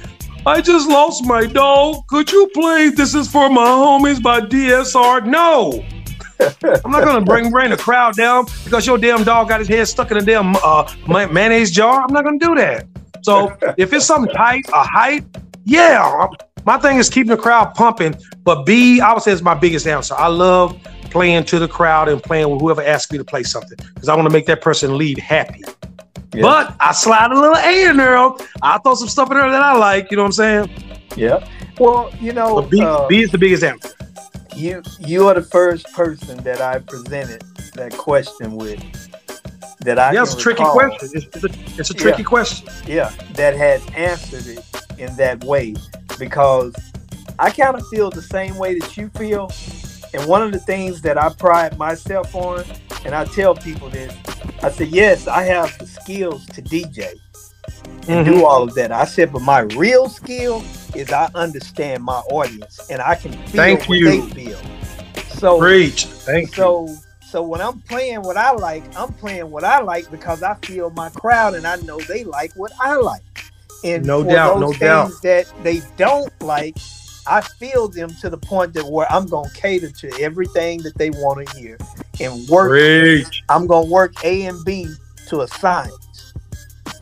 [0.44, 2.04] I just lost my dog.
[2.08, 5.24] Could you play This Is For My Homies by DSR?
[5.24, 5.84] No.
[6.84, 9.86] I'm not gonna bring bring the crowd down because your damn dog got his head
[9.86, 12.02] stuck in a damn uh, ma- mayonnaise jar.
[12.02, 12.88] I'm not gonna do that.
[13.22, 15.24] So if it's something tight, a hype,
[15.64, 16.26] yeah.
[16.64, 18.16] My thing is keeping the crowd pumping.
[18.42, 20.16] But B, I would say is my biggest answer.
[20.18, 23.78] I love playing to the crowd and playing with whoever asks me to play something
[23.94, 25.62] because I want to make that person leave happy.
[26.40, 28.16] But I slide a little A in there.
[28.62, 30.10] I throw some stuff in there that I like.
[30.10, 30.70] You know what I'm saying?
[31.16, 31.46] Yeah.
[31.78, 33.90] Well, you know, But B, uh, B is the biggest answer.
[34.56, 37.42] you you are the first person that I presented
[37.74, 38.80] that question with.
[39.80, 40.74] That I Yeah, it's a tricky recall.
[40.74, 41.10] question.
[41.14, 42.28] It's, it's a, it's a tricky Yeah.
[42.28, 42.68] question.
[42.86, 44.64] Yeah, that has answered it
[44.98, 45.74] in that way
[46.18, 46.74] because
[47.38, 49.50] I kind of feel the same way that you feel.
[50.14, 52.64] And one of the things that I pride myself on,
[53.04, 54.14] and I tell people this,
[54.62, 57.12] I said, yes, I have the skills to DJ
[58.08, 58.26] and Mhm.
[58.26, 58.92] do all of that.
[58.92, 60.62] I said, but my real skill
[60.94, 64.06] is I understand my audience and I can feel Thank what you.
[64.06, 64.58] they feel.
[65.38, 66.06] So Preach.
[66.06, 66.88] Thank so
[67.20, 70.90] so when I'm playing what I like, I'm playing what I like because I feel
[70.90, 73.22] my crowd and I know they like what I like.
[73.84, 75.22] And No doubt, no things doubt.
[75.22, 76.76] that they don't like,
[77.26, 81.10] I feel them to the point that where I'm gonna cater to everything that they
[81.10, 81.78] want to hear
[82.20, 82.70] and work.
[82.70, 83.42] Preach.
[83.48, 84.92] I'm gonna work A and B
[85.28, 86.34] to a science.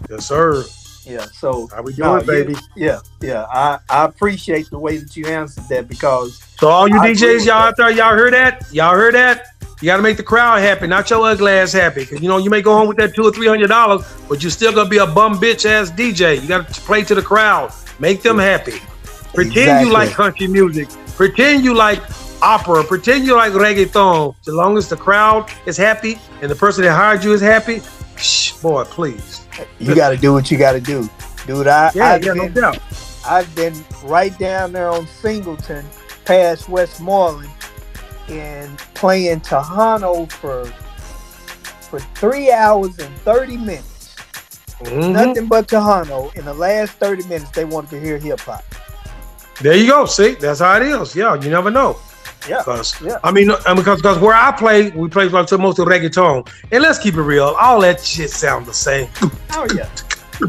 [0.09, 0.65] Yes, sir.
[1.05, 1.27] Yeah.
[1.33, 2.55] So how we doing, baby?
[2.77, 3.47] Yeah, yeah.
[3.51, 7.47] I I appreciate the way that you answered that because So all you I DJs,
[7.47, 8.67] y'all out there, y'all heard that?
[8.73, 9.47] Y'all heard that?
[9.81, 12.01] You got to make the crowd happy, not your ugly ass happy.
[12.01, 14.43] Because you know you may go home with that two or three hundred dollars, but
[14.43, 16.41] you're still gonna be a bum bitch ass DJ.
[16.41, 18.75] You got to play to the crowd, make them happy.
[19.35, 19.87] Pretend Exactly.
[19.89, 20.89] you like country music.
[21.17, 22.01] Pretend you like
[22.43, 22.83] opera.
[22.85, 24.35] Pretend you like reggaeton.
[24.47, 27.81] As long as the crowd is happy and the person that hired you is happy,
[28.17, 29.47] shh, boy, please.
[29.79, 31.09] you got to do what you got to do,
[31.47, 31.67] dude.
[31.67, 32.79] I Yeah, I've yeah, no been, doubt.
[33.27, 33.75] I've been
[34.05, 35.85] right down there on Singleton,
[36.25, 37.51] past Westmoreland,
[38.29, 40.65] and playing Tejano for
[41.89, 44.15] for three hours and thirty minutes.
[44.83, 45.13] Mhm.
[45.13, 46.35] Nothing but Tejano.
[46.37, 48.65] In the last thirty minutes, they wanted to hear hip hop.
[49.61, 50.07] There you go.
[50.07, 51.15] See, that's how it is.
[51.15, 51.99] Yeah, you never know.
[52.49, 52.59] Yeah.
[52.59, 53.19] Because Yeah.
[53.23, 56.83] I mean, and because because where I play, we play like most of reggaeton, and
[56.83, 59.09] let's keep it real, all that shit sound the same,
[59.53, 59.89] Oh yeah.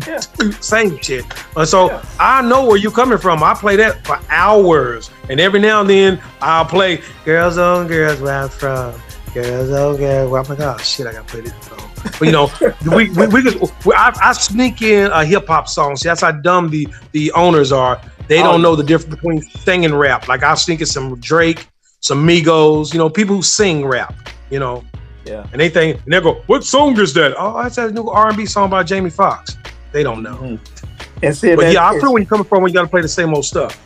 [0.08, 0.20] Yeah.
[0.62, 1.26] same shit.
[1.58, 3.44] And so I know where you're coming from.
[3.44, 8.22] I play that for hours, and every now and then I'll play "Girls on Girls"
[8.22, 8.94] where I'm from.
[9.34, 10.32] Girls on girls.
[10.32, 11.92] Where I'm like, oh shit, I gotta play this song.
[12.04, 12.50] But you know,
[12.96, 13.42] we we, we,
[13.86, 15.98] we I, I sneak in a hip hop song.
[15.98, 18.02] See, that's how dumb the the owners are.
[18.32, 20.30] They Oh, don't know the difference between singing and rap.
[20.30, 21.68] Like I was thinking some Drake,
[22.00, 24.16] some Migos, you know, people who sing rap,
[24.50, 24.86] you know.
[25.26, 25.46] Yeah.
[25.52, 28.46] And they think and they go, "What song is that?" Oh, that's a new R&B
[28.46, 29.58] song by Jamie Foxx.
[29.92, 30.36] They don't know.
[30.38, 31.26] Mm-hmm.
[31.26, 33.02] And see, but yeah, I feel where you're coming from when you got to play
[33.02, 33.78] the same old stuff.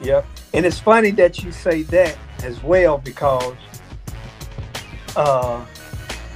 [0.00, 0.24] Yep.
[0.54, 3.54] And it's funny that you say that as well because
[5.16, 5.64] uh,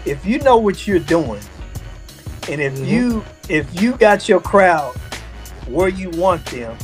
[0.05, 1.41] if you know what you're doing,
[2.51, 2.85] and if Mm-hmm.
[2.87, 4.95] you if you got your crowd
[5.69, 6.77] where you want them,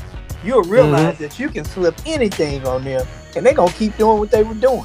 [0.44, 1.22] you'll realize Mm-hmm.
[1.24, 3.06] that you can slip anything on them,
[3.36, 4.84] and they're gonna keep doing what they were doing.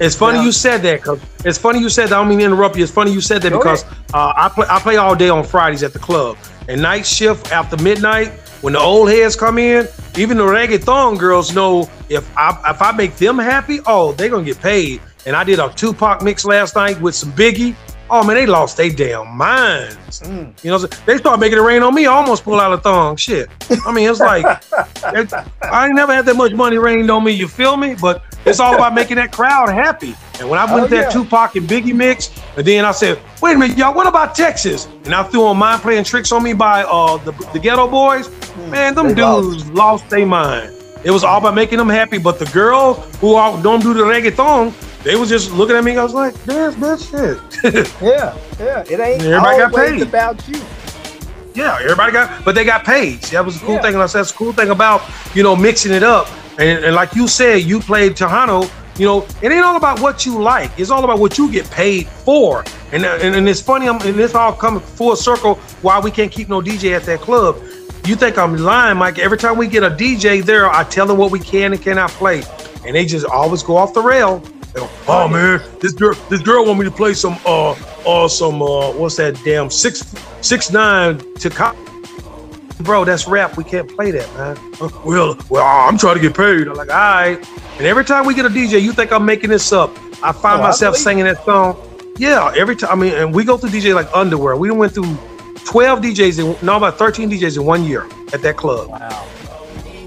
[0.00, 0.44] It's funny Yeah.
[0.44, 2.14] you said that because it's funny you said that.
[2.16, 2.82] I don't mean to interrupt you.
[2.82, 5.44] It's funny you said that Go because uh, I play I play all day on
[5.44, 6.36] Fridays at the club
[6.68, 8.32] and night shift after midnight
[8.62, 9.86] when the old heads come in.
[10.16, 14.42] Even the reggaeton girls know if I if I make them happy, oh they're gonna
[14.44, 15.00] get paid.
[15.26, 17.76] And I did a Tupac mix last night with some Biggie.
[18.10, 20.22] Oh man, they lost their damn minds.
[20.24, 21.02] You know, what I'm saying?
[21.06, 22.06] they start making it rain on me.
[22.06, 23.16] I almost pull out a thong.
[23.16, 23.48] Shit.
[23.86, 24.44] I mean, it's like
[25.06, 25.32] it-
[25.62, 27.32] I ain't never had that much money rained on me.
[27.32, 27.94] You feel me?
[28.00, 30.14] But it's all about making that crowd happy.
[30.38, 31.22] And when I went Oh, to that yeah.
[31.22, 33.94] Tupac and Biggie mix, and then I said, "Wait a minute, y'all.
[33.94, 37.32] What about Texas?" And I threw on mind playing tricks on me by uh the,
[37.32, 38.28] the Geto Boys.
[38.70, 40.72] Man, them They dudes lost their mind.
[41.04, 42.18] It was all about making them happy.
[42.18, 44.72] But the girls who are, don't do the reggaeton,
[45.04, 45.96] they was just looking at me.
[45.96, 47.38] I was like, "Dance, bitch, shit."
[48.02, 48.84] Yeah, yeah.
[48.88, 50.02] It ain't Everybody got paid.
[50.02, 50.60] about you.
[51.54, 53.22] Yeah, everybody got, but they got paid.
[53.24, 53.82] See, that was the cool Yeah.
[53.82, 53.94] thing.
[53.94, 55.02] And I said, that's the cool thing about,
[55.34, 56.26] you know, mixing it up.
[56.58, 58.68] And, and like you said, you played Tejano,
[58.98, 60.70] you know, it ain't all about what you like.
[60.78, 62.64] It's all about what you get paid for.
[62.92, 66.30] And, and, and it's funny, I'm, and this all coming full circle why we can't
[66.32, 67.56] keep no DJ at that club.
[68.06, 69.18] You think I'm lying, Mike.
[69.20, 72.10] Every time we get a DJ there, I tell them what we can and cannot
[72.10, 72.42] play.
[72.84, 74.42] And they just always go off the rail.
[74.76, 77.72] Oh man, this girl, this girl want me to play some uh
[78.06, 81.76] uh some uh what's that damn six six nine to cop
[82.80, 83.56] bro, that's rap.
[83.56, 84.90] We can't play that, man.
[85.04, 86.66] Well, well, I'm trying to get paid.
[86.66, 87.38] I'm like, all right.
[87.78, 89.90] And every time we get a DJ, you think I'm making this up?
[90.22, 91.76] I find Oh, myself believe singing that song.
[92.16, 92.90] Yeah, every time.
[92.90, 94.56] I mean, and we go through DJ like underwear.
[94.56, 95.16] We went through
[95.64, 98.88] 12 DJs in no about 13 DJs in one year at that club.
[98.90, 99.26] Wow.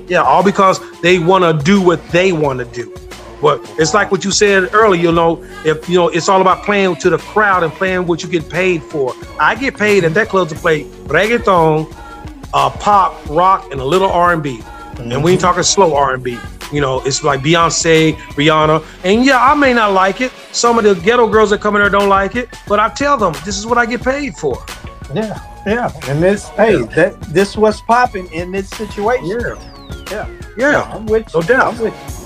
[0.08, 2.94] Yeah, all because they want to do what they want to do.
[3.42, 6.64] But it's like what you said earlier, you know, if you know, it's all about
[6.64, 9.14] playing to the crowd and playing what you get paid for.
[9.40, 11.92] I get paid at that club to play reggaeton,
[12.54, 14.62] uh, pop, rock, and a little R and B.
[14.98, 16.40] And we ain't talking slow R and B.
[16.72, 20.34] You know, it's like Beyonce, Rihanna, and yeah, I may not like it.
[20.52, 23.18] Some of the ghetto girls that come in there don't like it, but I tell
[23.18, 24.58] them this is what I get paid for.
[25.14, 25.92] Yeah, yeah.
[26.10, 29.28] And this, hey, that this was popping in this situation.
[29.28, 29.56] Yeah,
[30.12, 31.76] yeah, Yeah, I'm with no doubt.
[31.76, 32.17] I'm with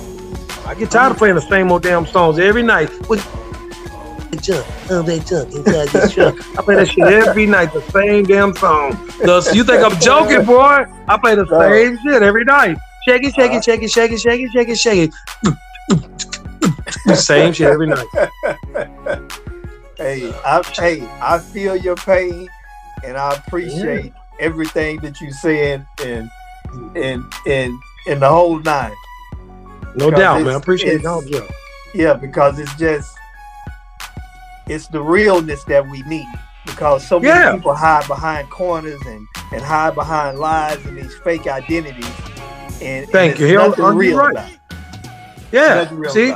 [0.65, 2.89] I get tired of playing the same old damn songs every night.
[3.07, 3.25] What-
[4.41, 6.35] Jump, oh, they jump, inside this truck.
[6.57, 8.97] I play that shit every night, the same damn song.
[9.23, 10.85] Thus, you think I'm joking, boy?
[11.07, 12.77] I play the same shit every night.
[13.05, 15.11] Shake it, shake it, shake it, shake it, shake it, shake it, shake
[17.07, 17.17] it.
[17.17, 18.07] Same shit every night.
[19.97, 22.49] Hey, I hey, I feel your pain,
[23.05, 26.31] and I appreciate everything that you said, and
[26.95, 27.73] and and
[28.07, 28.93] and the whole nine.
[29.95, 30.53] No doubt, man.
[30.53, 31.47] I appreciate y'all, Joe.
[31.93, 33.15] Yeah, because it's just
[34.67, 36.27] it's the realness that we need.
[36.65, 37.55] Because so many Yeah.
[37.55, 42.05] people hide behind corners and and hide behind lies and these fake identities.
[42.81, 43.47] And Thank and you.
[43.47, 44.31] Here, nothing real right.
[44.31, 44.57] about it.
[45.51, 45.89] Yeah.
[45.91, 46.33] Real See,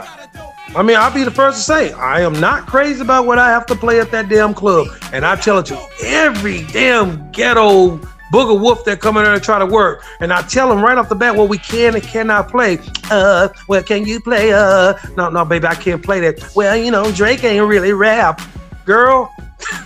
[0.76, 3.49] I mean, I'll be the first to say I am not crazy about what I
[3.49, 7.98] have to play at that damn club, and I tell it to every damn ghetto
[8.31, 10.97] booger wolf that come in there and try to work, and I tell them right
[10.97, 12.80] off the bat what we can and cannot play.
[13.11, 14.53] Uh, well, can you play?
[14.53, 16.56] Uh, no, no, baby, I can't play that.
[16.56, 18.41] Well, you know, Drake ain't really rap,
[18.85, 19.34] girl.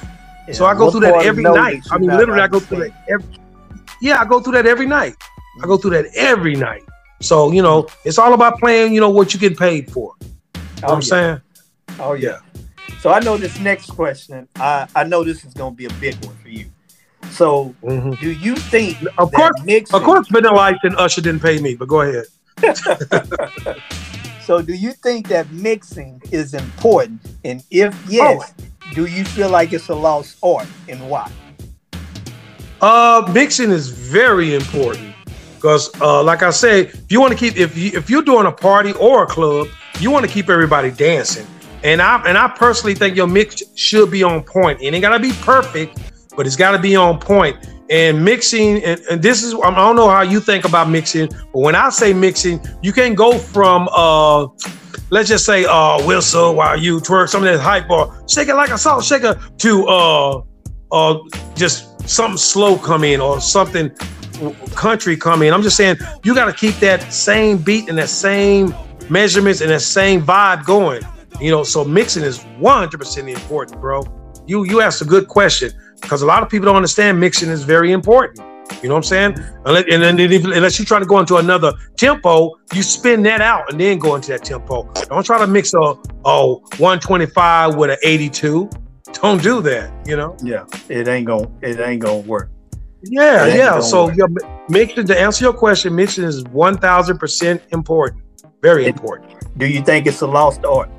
[0.51, 1.83] so I go through that every night.
[1.85, 3.27] that I mean, literally, I go through that every.
[4.01, 5.15] Yeah, I go through that every night.
[5.61, 6.83] I go through that every night.
[7.21, 8.93] So you know, it's all about playing.
[8.93, 10.15] You know what you get paid for.
[10.21, 10.31] You
[10.81, 11.01] know what I'm yeah.
[11.01, 11.41] saying?
[11.99, 12.39] Oh yeah.
[13.01, 14.47] So I know this next question.
[14.55, 16.69] I I know this is going to be a big one for you.
[17.31, 17.75] So
[18.21, 19.19] do you think Mm-hmm.
[19.19, 22.25] Of course, mixing, of course, Vanilla Ice and Usher didn't pay me, but go ahead.
[24.49, 27.21] So do you think that mixing is important?
[27.45, 28.63] And if yes, Oh.
[28.95, 31.29] do you feel like it's a lost art and why?
[32.81, 35.13] Uh, mixing is very important
[35.53, 38.47] because, uh, like I said, if you want to keep if you if you're doing
[38.47, 39.67] a party or a club,
[39.99, 41.45] you want to keep everybody dancing.
[41.83, 44.81] And I and I personally think your mix should be on point.
[44.81, 45.99] It ain't gotta be perfect,
[46.39, 47.57] but it's gotta be on point.
[47.89, 51.59] And mixing, and, and this is I don't know how you think about mixing, but
[51.59, 54.47] when I say mixing, you can go from uh
[55.09, 58.55] let's just say uh whistle while you twerk some of that hype or shake it
[58.55, 60.41] like a salt shaker to uh
[60.93, 61.17] uh
[61.57, 63.89] just something slow come in or something
[64.75, 65.53] country come in.
[65.53, 68.73] I'm just saying you got to keep that same beat and that same
[69.09, 71.01] measurements and that same vibe going.
[71.41, 74.05] You know, so mixing is 100% important, bro.
[74.47, 77.63] You you asked a good question because a lot of people don't understand mixing is
[77.63, 78.39] very important.
[78.83, 79.37] You know what I'm saying?
[79.65, 83.41] Unless, and then if- unless you try to go into another tempo, you spin that
[83.41, 84.83] out and then go into that tempo.
[85.09, 85.95] Don't try to mix a,
[86.25, 88.69] a 125 with an 82.
[89.13, 89.91] Don't do that.
[90.07, 90.37] You know?
[90.43, 92.51] Yeah, it ain't gonna it ain't gonna work.
[93.01, 93.79] Yeah, yeah.
[93.79, 98.21] So yeah, mi- mixing to answer your question, mixing is one thousand percent important.
[98.61, 99.31] Very important.
[99.57, 100.89] Do you think it's a lost art?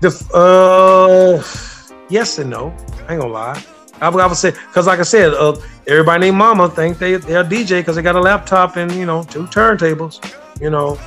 [0.00, 1.42] The uh,
[2.10, 2.74] yes and no.
[3.08, 3.62] I ain't gonna lie.
[4.00, 5.56] I would, I would say because, like I said, uh,
[5.86, 9.06] everybody named Mama think they they're a DJ because they got a laptop and you
[9.06, 10.22] know two turntables.
[10.60, 10.98] You know,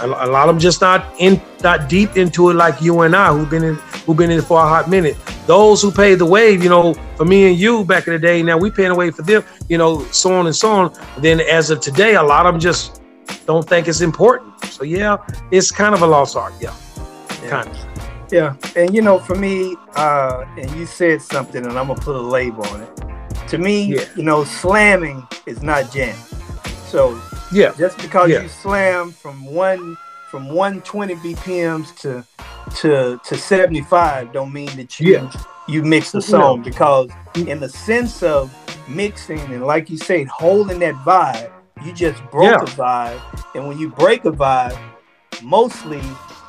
[0.00, 3.14] a, a lot of them just not in not deep into it like you and
[3.14, 3.74] I, who've been in
[4.06, 5.16] who've been in for a hot minute.
[5.46, 8.42] Those who paid the wave, you know, for me and you back in the day,
[8.42, 9.44] now we paying the wave for them.
[9.68, 10.98] You know, so on and so on.
[11.18, 13.02] Then as of today, a lot of them just
[13.46, 14.64] don't think it's important.
[14.66, 15.18] So yeah,
[15.50, 16.54] it's kind of a lost art.
[16.60, 16.74] Yeah,
[17.48, 17.93] kind of.
[18.30, 22.16] Yeah, and you know, for me, uh, and you said something, and I'm gonna put
[22.16, 23.48] a label on it.
[23.48, 26.16] To me, you know, slamming is not jam.
[26.88, 27.16] So
[27.52, 27.72] Yeah.
[27.78, 28.42] just because Yeah.
[28.42, 29.96] you slam from one
[30.30, 32.24] from 120 BPMs to
[32.76, 35.30] to to 75, don't mean that you Yeah.
[35.68, 36.22] you mix the No.
[36.22, 38.50] song because in the sense of
[38.88, 41.50] mixing and like you said, holding that vibe,
[41.84, 42.62] you just broke Yeah.
[42.62, 43.20] a vibe,
[43.54, 44.76] and when you break a vibe,
[45.42, 46.02] mostly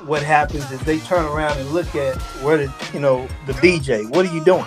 [0.06, 4.10] what happens is they turn around and look at where the you know the DJ.
[4.10, 4.66] What are you doing?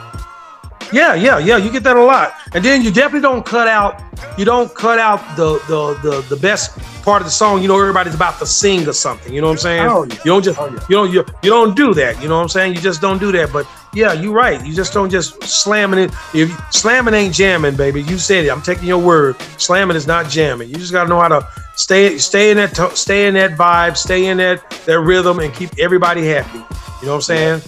[0.92, 1.56] Yeah, yeah, yeah.
[1.58, 4.02] You get that a lot, and then you definitely don't cut out.
[4.38, 7.60] You don't cut out the the the, the best part of the song.
[7.60, 9.32] You know, everybody's about to sing or something.
[9.32, 9.86] You know what I'm saying?
[9.86, 10.14] Oh, yeah.
[10.14, 10.80] You don't just oh, yeah.
[10.88, 12.20] you don't you, you don't do that.
[12.22, 12.74] You know what I'm saying?
[12.74, 13.52] You just don't do that.
[13.52, 14.64] But yeah, you're right.
[14.64, 16.12] You just don't just slamming it.
[16.34, 18.50] If slamming ain't jamming, baby, you said it.
[18.50, 19.36] I'm taking your word.
[19.58, 20.68] Slamming is not jamming.
[20.68, 24.26] You just gotta know how to stay stay in that stay in that vibe, stay
[24.26, 26.58] in that that rhythm, and keep everybody happy.
[26.58, 27.62] You know what I'm saying?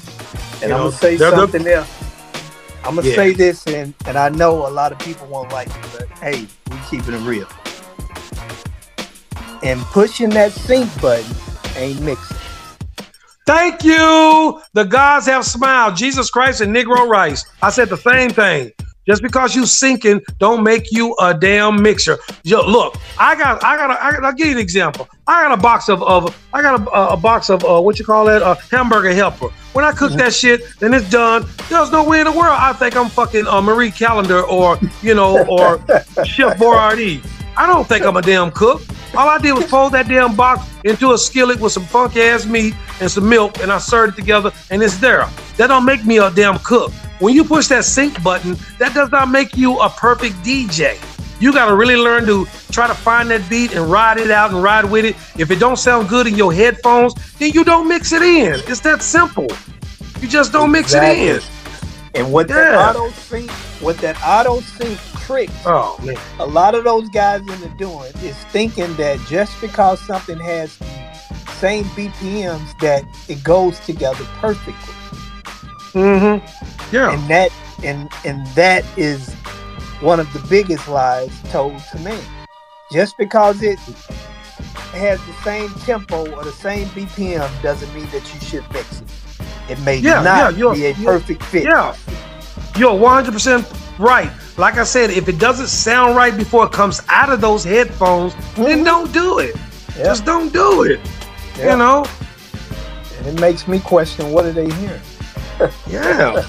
[0.62, 1.88] And You I'm gonna say something else.
[2.84, 3.14] I'm gonna Yeah.
[3.14, 6.47] say this, and and I know a lot of people won't like it, but hey,
[6.70, 7.48] we keeping it real.
[9.62, 11.36] And pushing that sync button
[11.76, 12.40] ain't mixing.
[13.51, 14.62] Thank you.
[14.74, 15.97] The gods have smiled.
[15.97, 17.44] Jesus Christ and Negro Rice.
[17.60, 18.70] I said the same thing.
[19.09, 22.16] Just because you syncing, don't make you a damn mixer.
[22.44, 24.24] Yo, look, I got, I got, I got.
[24.24, 25.09] I'll give you an example.
[25.27, 28.05] I got a box of, of I got a, a box of, uh, what you
[28.05, 29.48] call that, a hamburger helper.
[29.72, 31.44] When I cook that shit, then it's done.
[31.68, 35.16] There's no way in the world I think I'm fucking uh, Marie Callender or you
[35.16, 35.78] know or
[36.24, 37.27] Chef Boyardee.
[37.56, 38.81] I don't think I'm a damn cook.
[39.16, 42.47] All I did was fold that damn box into a skillet with some funk ass
[42.47, 45.28] meat and some milk, and I served it together, and it's there.
[45.57, 46.93] That don't make me a damn cook.
[47.19, 50.99] When you push that sync button, that does not make you a perfect DJ.
[51.41, 54.53] You got to really learn to try to find that beat and ride it out
[54.53, 55.16] and ride with it.
[55.39, 58.61] If it don't sound good in your headphones, then you don't mix it in.
[58.69, 59.49] It's that simple.
[60.20, 61.41] You just don't mix it in.
[62.15, 62.91] And what that Yeah.
[62.91, 63.51] auto sync,
[63.81, 64.99] what that auto sync
[65.31, 66.16] trick, Oh man.
[66.40, 71.52] a lot of those guys into doing is thinking that just because something has the
[71.59, 74.94] same BPMs that it goes together perfectly.
[75.93, 76.94] Mm-hmm.
[76.94, 77.12] Yeah.
[77.12, 77.51] And that
[77.85, 79.32] and and that is
[80.01, 82.19] one of the biggest lies told to me.
[82.93, 83.78] Just because it
[84.93, 89.09] has the same tempo or the same BPM doesn't mean that you should mix it.
[89.70, 91.65] It may Yeah, not yeah, be a perfect fit.
[91.65, 91.94] Yeah,
[92.77, 93.65] you're 100 percent
[94.01, 94.31] right.
[94.56, 98.35] Like I said, if it doesn't sound right before it comes out of those headphones,
[98.55, 98.85] then mm-hmm.
[98.85, 99.56] don't do it.
[99.94, 101.01] Just don't do it.
[101.59, 101.72] Yeah.
[101.72, 102.06] You know?
[103.18, 105.01] And it makes me question what are they hearing?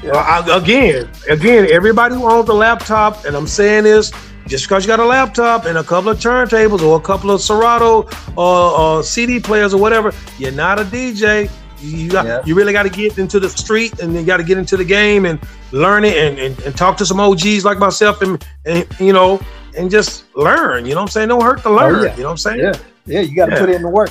[0.00, 0.12] Yeah.
[0.12, 4.12] Well, I- again, again, everybody who owns a laptop, and I'm saying this,
[4.46, 7.40] just because you got a laptop and a couple of turntables or a couple of
[7.40, 11.50] Serato or, or CD players or whatever, you're not a DJ.
[11.80, 14.56] You, got, you really got to get into the street and you got to get
[14.56, 15.38] into the game and
[15.72, 19.40] learn it and, and, and talk to some OGs like myself and, and you know
[19.76, 20.84] and just learn.
[20.84, 21.28] You know what I'm saying?
[21.28, 21.94] Don't hurt to oh, learn.
[21.96, 22.16] Oh, yeah.
[22.16, 22.60] You know what I'm saying?
[22.60, 22.72] Yeah,
[23.06, 23.60] yeah, you got to Yeah.
[23.60, 24.10] put in the work.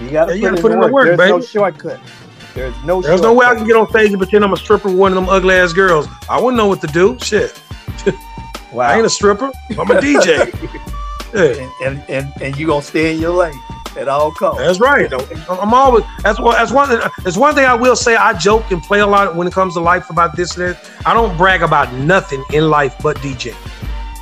[0.00, 1.16] You got to Yeah, put, gotta in the work.
[1.16, 2.00] There's no shortcut.
[2.54, 3.02] There's no.
[3.02, 5.12] There's no way I can get on stage and pretend I'm a stripper with one
[5.12, 6.08] of them ugly ass girls.
[6.28, 7.18] I wouldn't know what to do.
[7.20, 7.60] Shit.
[8.72, 8.88] Wow.
[8.88, 9.50] I ain't a stripper.
[9.70, 10.52] I'm a DJ.
[11.34, 11.64] yeah.
[11.64, 13.58] and, and and and you gonna stay in your lane
[13.96, 14.60] at all costs.
[14.62, 15.12] That's right.
[15.50, 16.88] I'm always that's what that's one
[17.24, 18.16] that's one thing I will say.
[18.16, 20.90] I joke and play a lot when it comes to life about this and that.
[21.06, 23.54] I don't brag about nothing in life but DJ.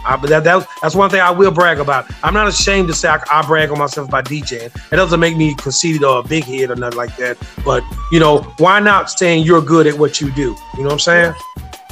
[0.06, 2.04] I, but that, that that's one thing I will brag about.
[2.22, 4.66] I'm not ashamed to say I, I brag on myself by DJing.
[4.92, 7.38] It doesn't make me conceited or a big head or nothing like that.
[7.64, 7.82] But
[8.12, 10.54] you know, why not saying you're good at what you do?
[10.74, 11.34] You know what I'm saying?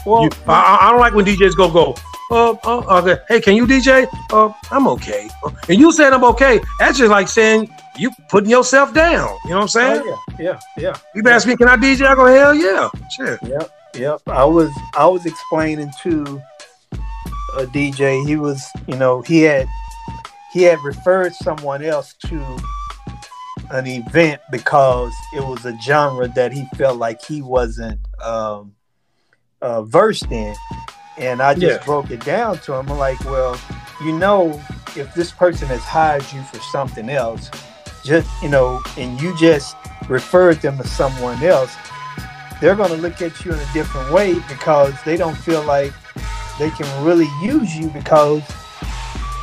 [0.05, 1.95] Well, You- I, I- I don't like when DJs go go.
[2.33, 3.23] Uh, uh, okay.
[3.29, 4.07] hey, can you DJ?
[4.33, 5.29] Uh, I'm okay.
[5.69, 7.69] And you saying I'm okay, that's just like saying
[7.99, 9.37] you putting yourself down.
[9.45, 10.03] You know what I'm saying?
[10.05, 10.97] Oh, yeah, yeah, yeah.
[11.15, 12.07] You ask me, can I DJ?
[12.07, 13.39] I go, hell yeah, sure.
[13.43, 14.21] Yep, yep.
[14.27, 16.43] I was I was explaining to
[17.59, 18.27] a DJ.
[18.27, 19.67] He was, you know, he had
[20.53, 22.59] he had referred someone else to
[23.71, 28.75] an event because it was a genre that he felt like he wasn't um,
[29.63, 30.55] uh, versed in,
[31.23, 31.85] and I just Yeah.
[31.87, 32.91] broke it down to him.
[32.91, 33.57] I'm like, well,
[34.05, 34.61] you know,
[34.97, 37.51] if this person has hired you for something else,
[38.05, 39.77] just you know, and you just
[40.09, 41.75] referred them to someone else,
[42.61, 45.93] they're going to look at you in a different way because they don't feel like
[46.59, 48.43] they can really use you because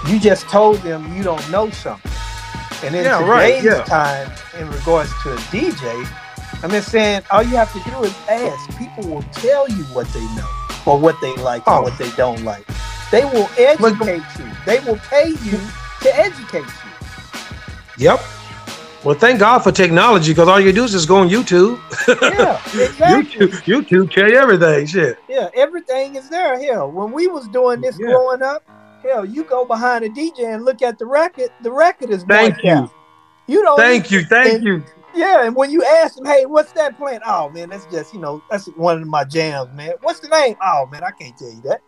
[0.07, 2.11] you just told them you don't know something.
[2.83, 3.83] And in Yeah, right, today's yeah.
[3.83, 6.05] time, in regards to a DJ,
[6.61, 8.77] I'm just saying all you have to do is ask.
[8.77, 10.47] People will tell you what they know
[10.85, 11.77] or what they like Oh.
[11.77, 12.65] or what they don't like.
[13.11, 14.45] They will educate you.
[14.65, 15.59] They will pay you
[16.01, 16.91] to educate you.
[17.97, 18.21] Yep.
[19.03, 21.79] Well, thank God for technology because all you do is just go on YouTube.
[22.21, 23.47] Yeah, exactly.
[23.47, 24.85] YouTube, YouTube tell you everything.
[24.87, 25.17] Shit.
[25.29, 26.59] Yeah, everything is there.
[26.61, 28.63] Hell, when we was doing this growing up,
[29.01, 31.49] hell, you go behind a DJ and look at the record.
[31.61, 32.89] The record is Thank you.
[33.47, 33.77] You don't.
[33.77, 34.23] Thank you.
[34.25, 34.83] Thank you.
[35.19, 37.23] Yeah, and when you ask them, hey, what's that plant?
[37.27, 39.93] Oh man, that's just you know that's one of my jams, man.
[40.01, 40.55] What's the name?
[40.63, 41.81] Oh man, I can't tell you that.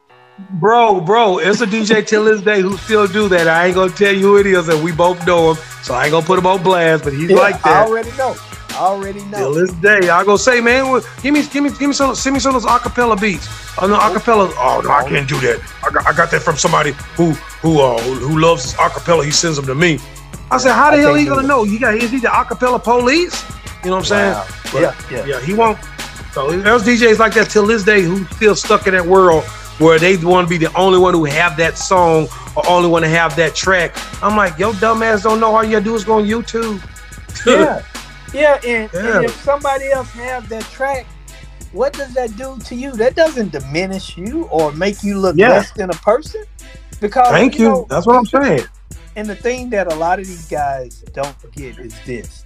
[0.51, 3.47] Bro, bro, it's a DJ till this day who still do that.
[3.47, 6.05] I ain't gonna tell you who it is, and we both know him, so I
[6.05, 7.05] ain't gonna put him on blast.
[7.05, 7.63] But he's Yeah, like that.
[7.63, 8.41] I already know.
[8.73, 9.37] I already know.
[9.37, 10.09] till this day.
[10.09, 12.55] I go say, man, well, give me, give me, give me some, send me some
[12.55, 13.47] of those acapella beats.
[13.81, 14.51] Oh no, acapella.
[14.57, 15.61] Oh no, I can't do that.
[15.85, 17.31] I got, I got that from somebody who,
[17.61, 19.25] who, uh, who, who loves acapella.
[19.25, 19.99] He sends them to me.
[20.51, 21.47] I said, how the I hell are you gonna it.
[21.47, 21.63] know?
[21.63, 23.43] You got, is he the acapella police?
[23.83, 24.45] You know what I'm Wow.
[24.71, 24.83] saying?
[24.83, 25.25] Yeah, yeah.
[25.25, 25.41] yeah.
[25.41, 25.77] He won't.
[26.33, 29.43] So there's DJs like that till this day who still stuck in that world
[29.79, 33.03] where they want to be the only one who have that song or only want
[33.03, 33.95] to have that track.
[34.23, 36.81] I'm like, yo, dumbass, don't know all you gotta do is go on YouTube.
[37.45, 37.81] yeah,
[38.33, 39.17] yeah, and, Yeah.
[39.17, 41.07] and if somebody else have that track,
[41.71, 42.91] what does that do to you?
[42.93, 45.49] That doesn't diminish you or make you look Yeah.
[45.49, 46.43] less than a person.
[46.99, 47.69] Because Thank you.
[47.69, 48.65] know, That's what I'm saying.
[49.15, 52.45] And the thing that a lot of these guys don't forget is this: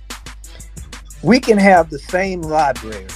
[1.23, 3.07] we can have the same library,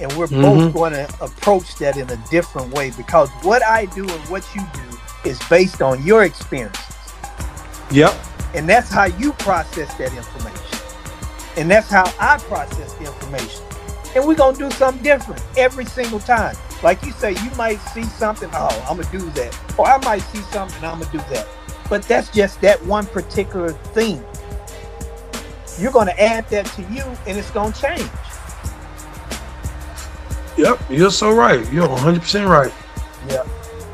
[0.00, 0.40] and we're Mhm.
[0.42, 4.44] both going to approach that in a different way because what I do and what
[4.54, 7.14] you do is based on your experiences.
[7.90, 8.14] Yep.
[8.54, 10.80] And that's how you process that information.
[11.56, 13.64] And that's how I process the information.
[14.14, 16.56] And we're going to do something different every single time.
[16.82, 19.56] Like you say, you might see something, oh, I'm going to do that.
[19.78, 21.48] Or I might see something, I'm going to do that.
[21.88, 24.24] But that's just that one particular thing.
[25.78, 28.10] You're going to add that to you and it's going to change.
[30.56, 30.80] Yep.
[30.88, 31.70] You're so right.
[31.72, 32.72] You're 100 percent right.
[33.28, 33.46] Yeah.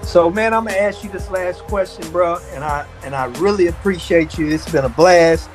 [0.03, 3.69] So man, I'm gonna ask you this last question, bro, and I and I really
[3.69, 4.49] appreciate you.
[4.49, 5.49] It's been a blast,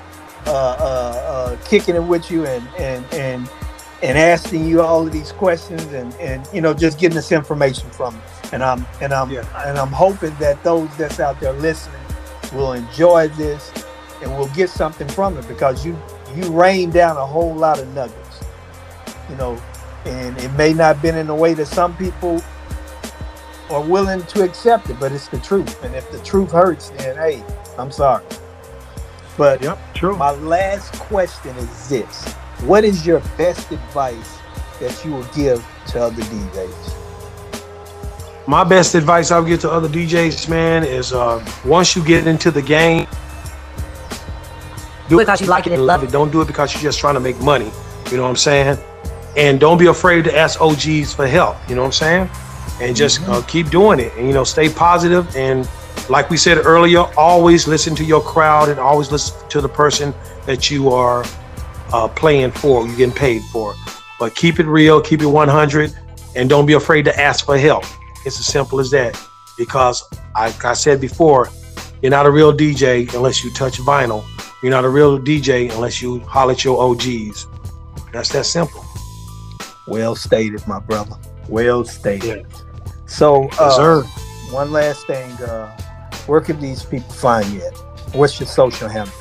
[0.46, 3.50] uh, uh, uh, kicking it with you and and and
[4.02, 7.90] and asking you all of these questions and and you know just getting this information
[7.92, 8.22] from you.
[8.54, 12.02] And I'm and I'm and I'm hoping that those that's out there listening
[12.54, 13.72] will enjoy this
[14.22, 15.98] and we'll get something from it because you
[16.36, 18.44] you rain down a whole lot of nuggets,
[19.30, 19.62] you know,
[20.06, 22.42] and it may not have been in a way that some people
[23.70, 25.84] are willing to accept it, but it's the truth.
[25.84, 27.44] And if the truth hurts, then hey,
[27.78, 28.24] I'm sorry.
[29.38, 30.18] But yep, true.
[30.18, 32.34] My last question is this:
[32.64, 34.40] What is your best advice
[34.80, 37.07] that you will give to other DJs?
[38.48, 42.26] My best advice I would give to other DJs, man, is uh, once you get
[42.26, 43.06] into the game,
[45.10, 46.12] do it because you like it and love it.
[46.12, 47.70] Don't do it because you're just trying to make money.
[48.10, 48.78] You know what I'm saying?
[49.36, 51.58] And don't be afraid to ask OGs for help.
[51.68, 52.30] You know what I'm saying?
[52.82, 54.14] And just uh, keep doing it.
[54.16, 55.36] And you know, stay positive.
[55.36, 55.70] And
[56.10, 60.14] like we said earlier, always listen to your crowd and always listen to the person
[60.46, 61.26] that you are
[61.92, 62.88] uh, playing for.
[62.88, 63.76] You're getting paid for.
[64.22, 65.02] But keep it real.
[65.02, 65.94] Keep it 100.
[66.38, 67.84] And don't be afraid to ask for help.
[68.28, 69.18] It's as simple as that.
[69.58, 70.04] Because,
[70.36, 71.50] like I said before,
[72.02, 74.26] you're not a real DJ unless you touch vinyl.
[74.62, 77.48] You're not a real DJ unless you holler at your OGs.
[78.12, 78.84] That's that simple.
[79.88, 81.16] Well stated, my brother.
[81.48, 82.46] Well stated.
[83.06, 84.04] So, Yes, uh, sir.
[84.52, 85.70] one last thing: uh,
[86.28, 87.62] Where can these people find you?
[87.66, 87.78] At?
[88.14, 89.14] What's your social handle?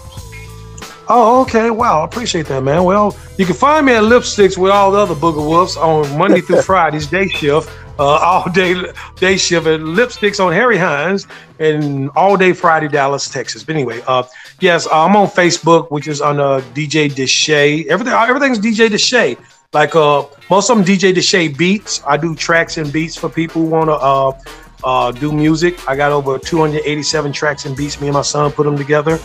[1.08, 1.70] Oh, okay.
[1.70, 2.82] Wow, I appreciate that, man.
[2.82, 6.40] Well, you can find me at Lipsticks with all the other Booger Wolves on Monday
[6.40, 8.74] through Fridays, day shift, uh, all day
[9.16, 11.26] day shift, Lipsticks on Harry Hines,
[11.58, 13.64] and all day Friday, Dallas, Texas.
[13.64, 14.24] But anyway, uh,
[14.60, 17.86] yes, I'm on Facebook, which is on uh, DJ Deshay.
[17.86, 19.38] Everything, everything's DJ Deshay.
[19.72, 22.02] Like uh, most of them DJ Deshay beats.
[22.06, 24.38] I do tracks and beats for people who want to uh,
[24.84, 25.86] uh, do music.
[25.88, 28.00] I got over 287 tracks and beats.
[28.00, 29.18] Me and my son put them together.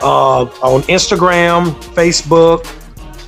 [0.00, 2.66] Uh, on Instagram, Facebook,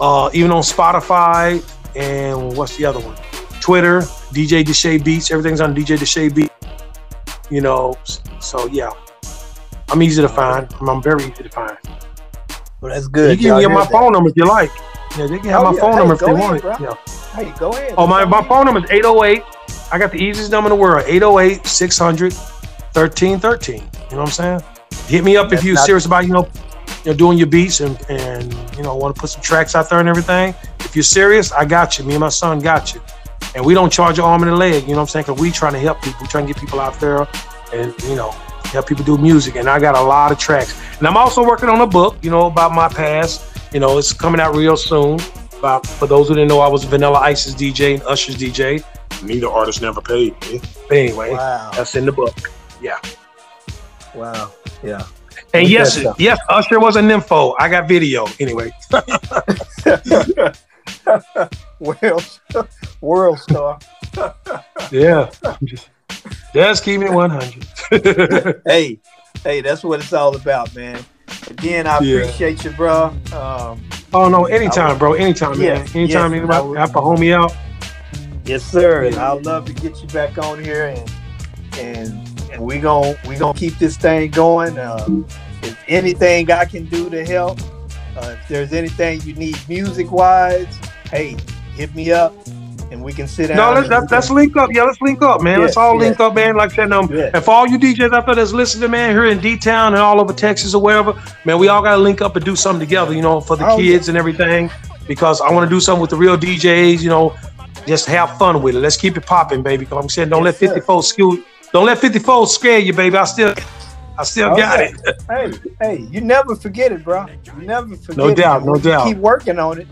[0.01, 1.63] uh, even on Spotify,
[1.95, 3.17] and what's the other one?
[3.61, 4.03] Twitter,
[4.35, 5.31] DJ Deshay Beats.
[5.31, 6.53] Everything's on DJ Deshay Beats.
[7.51, 7.97] You know,
[8.41, 8.91] so yeah,
[9.91, 10.73] I'm easy to find.
[10.81, 11.77] I'm, I'm very easy to find.
[12.81, 13.33] Well, that's good.
[13.33, 13.93] You can Y'all get my that?
[13.93, 14.71] phone number if you like.
[15.17, 15.81] Yeah, they can have Oh, my yeah.
[15.81, 16.63] phone Hey, number if go they ahead, want it.
[16.63, 16.77] bro.
[16.81, 16.97] Yeah.
[17.35, 17.95] Hey, go ahead.
[17.97, 19.43] Oh, my, my phone number is 808.
[19.93, 23.75] I got the easiest number in the world 808 600 1313.
[23.75, 24.61] You know what I'm saying?
[25.07, 26.49] Hit me up if you're serious about, you know,
[27.05, 29.89] you know, doing your beats and, and you know, want to put some tracks out
[29.91, 30.55] there and everything.
[30.81, 32.05] If you're serious, I got you.
[32.05, 33.01] Me and my son got you.
[33.55, 35.25] And we don't charge an arm and a leg, you know what I'm saying?
[35.27, 36.19] Because we trying to help people.
[36.23, 37.27] We trying to get people out there
[37.73, 38.31] and, you know,
[38.73, 39.57] help people do music.
[39.57, 40.81] And I got a lot of tracks.
[40.99, 43.43] And I'm also working on a book, you know, about my past.
[43.73, 45.21] You know, it's coming out real soon.
[45.59, 48.85] About, for those who didn't know, I was Vanilla Ice's DJ and Usher's DJ.
[49.23, 50.61] Neither artist never paid me.
[50.89, 51.71] But anyway, Wow.
[51.75, 52.37] that's in the book.
[52.83, 52.99] Yeah.
[54.15, 54.53] Wow.
[54.83, 55.07] Yeah.
[55.55, 57.55] And Look yes, yes, Usher was a nympho.
[57.59, 58.27] I got video.
[58.41, 58.71] Anyway.
[61.81, 62.41] World,
[63.01, 63.79] world star.
[64.91, 65.31] yeah.
[65.65, 65.91] Just,
[66.55, 68.63] just keep it 100.
[68.67, 69.01] hey,
[69.43, 71.05] hey, that's what it's all about, man.
[71.51, 72.19] Again, I Yeah.
[72.19, 73.13] appreciate you, bro.
[73.33, 73.83] Um,
[74.17, 75.15] Oh no, anytime, bro.
[75.15, 75.79] Anytime, man.
[75.95, 77.53] Anytime yes, anybody would- have to hold me out.
[78.45, 79.05] yes, sir.
[79.05, 81.13] And I'd love to get you back on here, and
[81.81, 84.79] and and we gon' we gonna keep this thing going.
[84.79, 85.27] Um,
[85.65, 87.59] if anything I can do to help,
[88.17, 90.69] uh, if there's anything you need music wise,
[91.15, 91.37] hey,
[91.75, 92.35] hit me up,
[92.91, 93.57] and we can sit down.
[93.57, 94.71] No, let's, and let's, we let's can- link up.
[94.73, 95.61] Yeah, let's link up, man.
[95.61, 96.01] let's all yes.
[96.03, 96.57] link up, man.
[96.57, 97.31] Like I said, um, Yes.
[97.35, 100.03] and for all you DJs out there that's listening, man, here in D Town and
[100.03, 101.15] all over Texas or wherever,
[101.45, 103.77] man, we all gotta link up and do something together, you know, for the Oh,
[103.77, 104.71] kids and everything.
[105.07, 107.35] Because I want to do something with the real DJs, you know,
[107.87, 108.79] just have fun with it.
[108.81, 109.85] Let's keep it popping, baby.
[109.85, 111.39] Because I'm saying, don't Yes, let 54 school,
[111.73, 113.15] don't let 54 scare you, baby.
[113.17, 113.55] I still,
[114.19, 114.95] I still Oh, got it.
[115.29, 117.27] hey, hey, you never forget it, bro.
[117.45, 119.07] You never forget No doubt, And no when you doubt.
[119.09, 119.89] Keep working on it.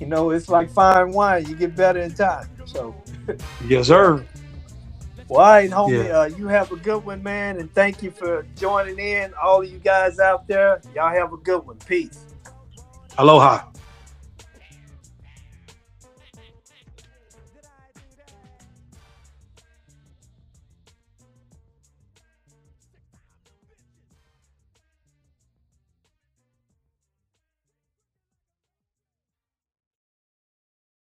[0.00, 1.46] You know, it's like fine wine.
[1.46, 2.48] You get better in time.
[2.64, 2.94] So,
[3.66, 4.24] Yes, sir.
[5.28, 6.06] well, all right, homie.
[6.08, 6.18] Yeah.
[6.20, 9.32] Uh, you have a good one, man, and thank you for joining in.
[9.40, 11.76] All of you guys out there, y'all have a good one.
[11.86, 12.24] Peace.
[13.18, 13.66] Aloha.